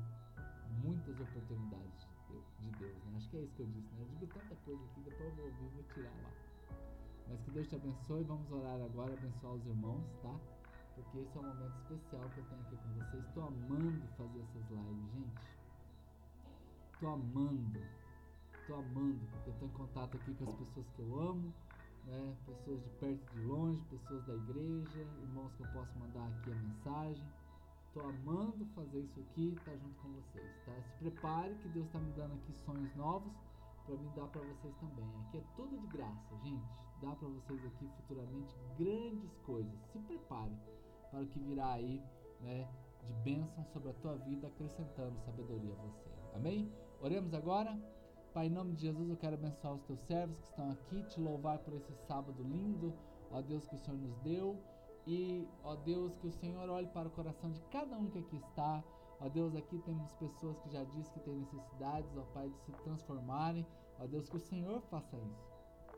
muitas 0.84 1.20
oportunidades 1.20 2.08
de 2.60 2.70
Deus, 2.72 3.04
né? 3.06 3.18
Acho 3.18 3.30
que 3.30 3.38
é 3.38 3.42
isso 3.42 3.56
que 3.56 3.62
eu 3.62 3.68
disse, 3.68 3.94
né? 3.96 4.02
Eu 4.02 4.08
digo 4.08 4.28
tanta 4.28 4.56
coisa 4.64 4.84
aqui, 4.86 5.02
depois 5.02 5.30
eu 5.30 5.36
vou 5.36 5.46
ouvir 5.46 5.66
e 5.66 5.70
vou 5.70 5.84
tirar 5.94 6.12
lá. 6.24 6.32
Mas 7.28 7.42
que 7.42 7.52
Deus 7.52 7.68
te 7.68 7.76
abençoe. 7.76 8.24
Vamos 8.24 8.52
orar 8.52 8.82
agora, 8.82 9.14
abençoar 9.14 9.54
os 9.54 9.66
irmãos, 9.66 10.06
tá? 10.22 10.40
Porque 10.96 11.20
esse 11.20 11.38
é 11.38 11.42
um 11.42 11.48
momento 11.48 11.76
especial 11.82 12.30
que 12.30 12.40
eu 12.40 12.46
tenho 12.46 12.62
aqui 12.62 12.78
com 12.78 12.94
vocês. 12.94 13.26
Estou 13.26 13.44
amando 13.44 14.08
fazer 14.18 14.40
essas 14.40 14.70
lives, 14.70 15.14
gente 15.14 15.56
tô 17.00 17.08
amando, 17.08 17.82
tô 18.68 18.74
amando, 18.74 19.20
porque 19.32 19.50
eu 19.50 19.54
tô 19.60 19.66
em 19.66 19.70
contato 19.70 20.18
aqui 20.18 20.34
com 20.34 20.50
as 20.50 20.56
pessoas 20.56 20.88
que 20.96 21.00
eu 21.02 21.20
amo, 21.20 21.54
né? 22.06 22.36
Pessoas 22.46 22.84
de 22.84 22.90
perto 23.00 23.34
e 23.34 23.40
de 23.40 23.46
longe, 23.46 23.82
pessoas 23.90 24.26
da 24.26 24.36
igreja, 24.36 25.00
irmãos 25.22 25.54
que 25.56 25.64
eu 25.64 25.72
posso 25.72 25.98
mandar 26.00 26.28
aqui 26.28 26.52
a 26.52 26.56
mensagem. 26.56 27.26
Tô 27.94 28.02
amando 28.02 28.66
fazer 28.76 29.00
isso 29.00 29.20
aqui, 29.22 29.56
estar 29.58 29.72
tá 29.72 29.78
junto 29.78 30.02
com 30.02 30.10
vocês, 30.10 30.66
tá? 30.66 30.74
Se 30.82 30.98
prepare 31.00 31.56
que 31.56 31.70
Deus 31.70 31.86
está 31.86 32.00
me 32.00 32.12
dando 32.12 32.34
aqui 32.34 32.54
sonhos 32.66 32.94
novos 32.96 33.32
para 33.86 33.96
me 33.96 34.10
dar 34.10 34.28
para 34.28 34.42
vocês 34.42 34.76
também. 34.76 35.10
Aqui 35.28 35.38
é 35.38 35.44
tudo 35.56 35.78
de 35.78 35.88
graça, 35.88 36.36
gente. 36.44 36.66
Dá 37.02 37.16
para 37.16 37.28
vocês 37.28 37.66
aqui 37.66 37.88
futuramente 37.98 38.56
grandes 38.78 39.38
coisas. 39.46 39.74
Se 39.92 40.00
prepare 40.00 40.56
para 41.10 41.22
o 41.22 41.28
que 41.28 41.40
virá 41.40 41.74
aí, 41.74 42.04
né? 42.42 42.68
De 43.06 43.14
bênção 43.24 43.64
sobre 43.72 43.90
a 43.90 43.94
tua 43.94 44.16
vida, 44.18 44.48
acrescentando 44.48 45.18
sabedoria 45.26 45.74
a 45.74 45.84
você. 45.84 46.10
Amém? 46.34 46.72
Oremos 47.02 47.34
agora. 47.34 47.78
Pai, 48.36 48.48
em 48.48 48.50
nome 48.50 48.74
de 48.74 48.82
Jesus, 48.82 49.10
eu 49.10 49.16
quero 49.16 49.36
abençoar 49.36 49.74
os 49.76 49.84
teus 49.84 50.02
servos 50.02 50.38
que 50.42 50.48
estão 50.50 50.70
aqui, 50.70 51.02
te 51.04 51.22
louvar 51.22 51.58
por 51.60 51.74
esse 51.74 51.94
sábado 52.06 52.44
lindo, 52.44 52.94
ó 53.32 53.42
Deus, 53.42 53.66
que 53.66 53.76
o 53.76 53.78
Senhor 53.78 53.98
nos 53.98 54.14
deu. 54.18 54.58
E, 55.08 55.48
ó 55.64 55.74
Deus, 55.78 56.18
que 56.18 56.28
o 56.28 56.32
Senhor 56.34 56.70
olhe 56.70 56.88
para 56.88 57.08
o 57.08 57.12
coração 57.12 57.50
de 57.50 57.62
cada 57.72 57.96
um 57.98 58.10
que 58.10 58.20
aqui 58.20 58.36
está. 58.36 58.84
Ó 59.22 59.30
Deus, 59.30 59.56
aqui 59.56 59.80
temos 59.80 60.12
pessoas 60.16 60.60
que 60.60 60.70
já 60.70 60.84
diz 60.84 61.08
que 61.08 61.22
têm 61.22 61.38
necessidades, 61.38 62.12
ó 62.18 62.24
Pai, 62.34 62.50
de 62.50 62.60
se 62.60 62.74
transformarem. 62.84 63.66
Ó 64.02 64.06
Deus, 64.06 64.28
que 64.28 64.36
o 64.36 64.42
Senhor 64.42 64.82
faça 64.90 65.16
isso. 65.16 65.54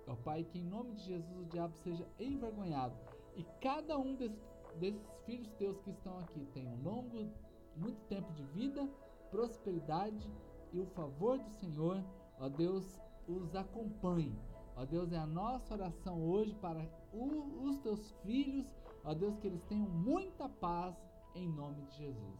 Ó 0.07 0.15
Pai, 0.17 0.43
que 0.43 0.59
em 0.59 0.63
nome 0.63 0.93
de 0.93 1.05
Jesus 1.05 1.39
o 1.39 1.45
diabo 1.45 1.75
seja 1.77 2.07
envergonhado. 2.19 2.95
E 3.35 3.43
cada 3.59 3.97
um 3.97 4.15
desses 4.15 5.11
filhos 5.25 5.51
teus 5.53 5.81
que 5.81 5.89
estão 5.89 6.19
aqui 6.19 6.45
tenham 6.53 6.75
longo, 6.83 7.31
muito 7.75 7.99
tempo 8.07 8.31
de 8.33 8.43
vida, 8.43 8.87
prosperidade 9.31 10.31
e 10.71 10.79
o 10.79 10.85
favor 10.87 11.39
do 11.39 11.49
Senhor, 11.49 12.03
ó 12.39 12.49
Deus, 12.49 12.99
os 13.27 13.55
acompanhe. 13.55 14.37
Ó 14.75 14.85
Deus, 14.85 15.11
é 15.11 15.17
a 15.17 15.25
nossa 15.25 15.73
oração 15.73 16.21
hoje 16.21 16.53
para 16.55 16.87
os 17.11 17.79
teus 17.79 18.11
filhos, 18.23 18.75
ó 19.03 19.13
Deus, 19.13 19.37
que 19.39 19.47
eles 19.47 19.63
tenham 19.63 19.89
muita 19.89 20.47
paz 20.47 20.95
em 21.33 21.49
nome 21.49 21.81
de 21.83 21.97
Jesus. 21.97 22.39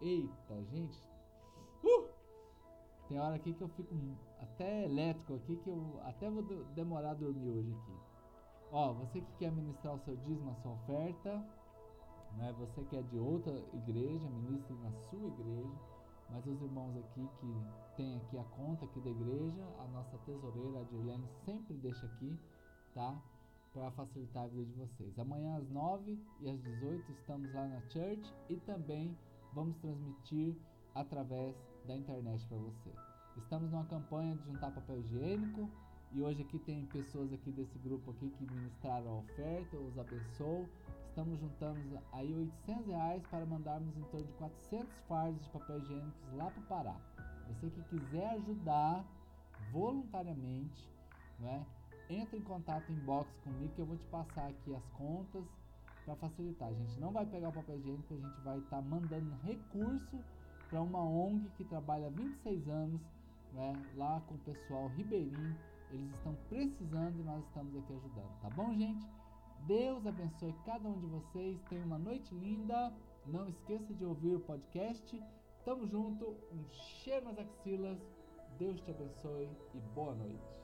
Eita, 0.00 0.64
gente. 0.64 0.98
Uh! 1.82 2.08
Tem 3.08 3.18
hora 3.18 3.34
aqui 3.34 3.52
que 3.52 3.62
eu 3.62 3.68
fico 3.70 3.94
até 4.38 4.84
elétrico 4.84 5.34
aqui 5.34 5.56
que 5.56 5.68
eu 5.68 6.00
até 6.04 6.30
vou 6.30 6.42
demorar 6.74 7.10
a 7.10 7.14
dormir 7.14 7.50
hoje 7.50 7.72
aqui. 7.72 7.98
Ó, 8.72 8.92
você 8.92 9.20
que 9.20 9.32
quer 9.38 9.50
ministrar 9.50 9.94
o 9.94 9.98
seu 10.00 10.16
dízimo, 10.16 10.50
a 10.52 10.54
sua 10.56 10.72
oferta, 10.72 11.44
né? 12.36 12.54
Você 12.58 12.84
que 12.84 12.96
é 12.96 13.02
de 13.02 13.18
outra 13.18 13.52
igreja, 13.72 14.28
ministre 14.28 14.74
na 14.74 14.92
sua 14.92 15.26
igreja. 15.26 15.89
Mas 16.32 16.46
os 16.46 16.62
irmãos 16.62 16.96
aqui 16.96 17.28
que 17.40 17.54
tem 17.96 18.16
aqui 18.16 18.38
a 18.38 18.44
conta 18.44 18.84
aqui 18.84 19.00
da 19.00 19.10
igreja, 19.10 19.62
a 19.78 19.84
nossa 19.88 20.16
tesoureira, 20.18 20.80
a 20.80 20.84
Dirlene, 20.84 21.28
sempre 21.44 21.74
deixa 21.74 22.06
aqui, 22.06 22.38
tá? 22.94 23.20
Para 23.72 23.90
facilitar 23.92 24.44
a 24.44 24.46
vida 24.48 24.64
de 24.64 24.72
vocês. 24.72 25.18
Amanhã 25.18 25.56
às 25.56 25.68
9 25.70 26.18
e 26.40 26.50
às 26.50 26.60
18 26.62 27.12
estamos 27.12 27.52
lá 27.52 27.66
na 27.66 27.80
church 27.90 28.34
e 28.48 28.56
também 28.58 29.16
vamos 29.52 29.76
transmitir 29.78 30.56
através 30.94 31.54
da 31.86 31.96
internet 31.96 32.46
para 32.46 32.58
você. 32.58 32.90
Estamos 33.36 33.70
numa 33.70 33.84
campanha 33.86 34.34
de 34.36 34.44
juntar 34.44 34.70
papel 34.72 35.00
higiênico 35.00 35.68
e 36.12 36.22
hoje 36.22 36.42
aqui 36.42 36.58
tem 36.58 36.84
pessoas 36.86 37.32
aqui 37.32 37.52
desse 37.52 37.78
grupo 37.78 38.10
aqui 38.10 38.28
que 38.30 38.44
ministraram 38.44 39.08
a 39.10 39.18
oferta, 39.20 39.76
os 39.76 39.96
abençoou. 39.98 40.68
Estamos 41.10 41.40
juntando 41.40 41.98
aí 42.12 42.32
800 42.32 42.86
reais 42.86 43.22
para 43.26 43.44
mandarmos 43.44 43.96
em 43.96 44.02
torno 44.04 44.26
de 44.26 44.32
400 44.34 44.88
fardos 45.08 45.42
de 45.42 45.50
papel 45.50 45.78
higiênico 45.78 46.36
lá 46.36 46.50
para 46.50 46.60
o 46.60 46.66
Pará. 46.66 46.96
Você 47.48 47.68
que 47.68 47.82
quiser 47.82 48.30
ajudar 48.30 49.04
voluntariamente, 49.72 50.88
né? 51.40 51.66
Entre 52.08 52.38
em 52.38 52.42
contato 52.42 52.90
em 52.92 52.94
box 53.00 53.28
comigo 53.42 53.74
que 53.74 53.80
eu 53.80 53.86
vou 53.86 53.96
te 53.96 54.06
passar 54.06 54.48
aqui 54.48 54.74
as 54.74 54.84
contas 54.90 55.44
para 56.04 56.14
facilitar. 56.14 56.68
A 56.68 56.72
gente 56.72 57.00
não 57.00 57.10
vai 57.10 57.26
pegar 57.26 57.48
o 57.48 57.52
papel 57.52 57.76
higiênico, 57.78 58.14
a 58.14 58.16
gente 58.16 58.40
vai 58.42 58.58
estar 58.58 58.76
tá 58.76 58.82
mandando 58.82 59.34
recurso 59.42 60.18
para 60.68 60.80
uma 60.80 61.00
ONG 61.00 61.50
que 61.56 61.64
trabalha 61.64 62.06
há 62.06 62.10
26 62.10 62.68
anos, 62.68 63.00
né, 63.52 63.72
lá 63.96 64.22
com 64.28 64.36
o 64.36 64.38
pessoal 64.38 64.86
ribeirinho 64.96 65.56
eles 65.92 66.08
estão 66.14 66.34
precisando 66.48 67.18
e 67.18 67.22
nós 67.24 67.44
estamos 67.46 67.76
aqui 67.76 67.92
ajudando, 67.92 68.40
tá 68.40 68.50
bom, 68.50 68.72
gente? 68.74 69.04
Deus 69.66 70.06
abençoe 70.06 70.54
cada 70.64 70.88
um 70.88 70.98
de 70.98 71.06
vocês. 71.06 71.60
Tenha 71.68 71.84
uma 71.84 71.98
noite 71.98 72.34
linda. 72.34 72.92
Não 73.26 73.48
esqueça 73.48 73.92
de 73.94 74.04
ouvir 74.04 74.34
o 74.34 74.40
podcast. 74.40 75.22
Tamo 75.64 75.86
junto. 75.86 76.36
Um 76.52 76.64
cheiro 76.70 77.26
nas 77.26 77.38
axilas. 77.38 77.98
Deus 78.58 78.80
te 78.80 78.90
abençoe 78.90 79.48
e 79.74 79.80
boa 79.94 80.14
noite. 80.14 80.59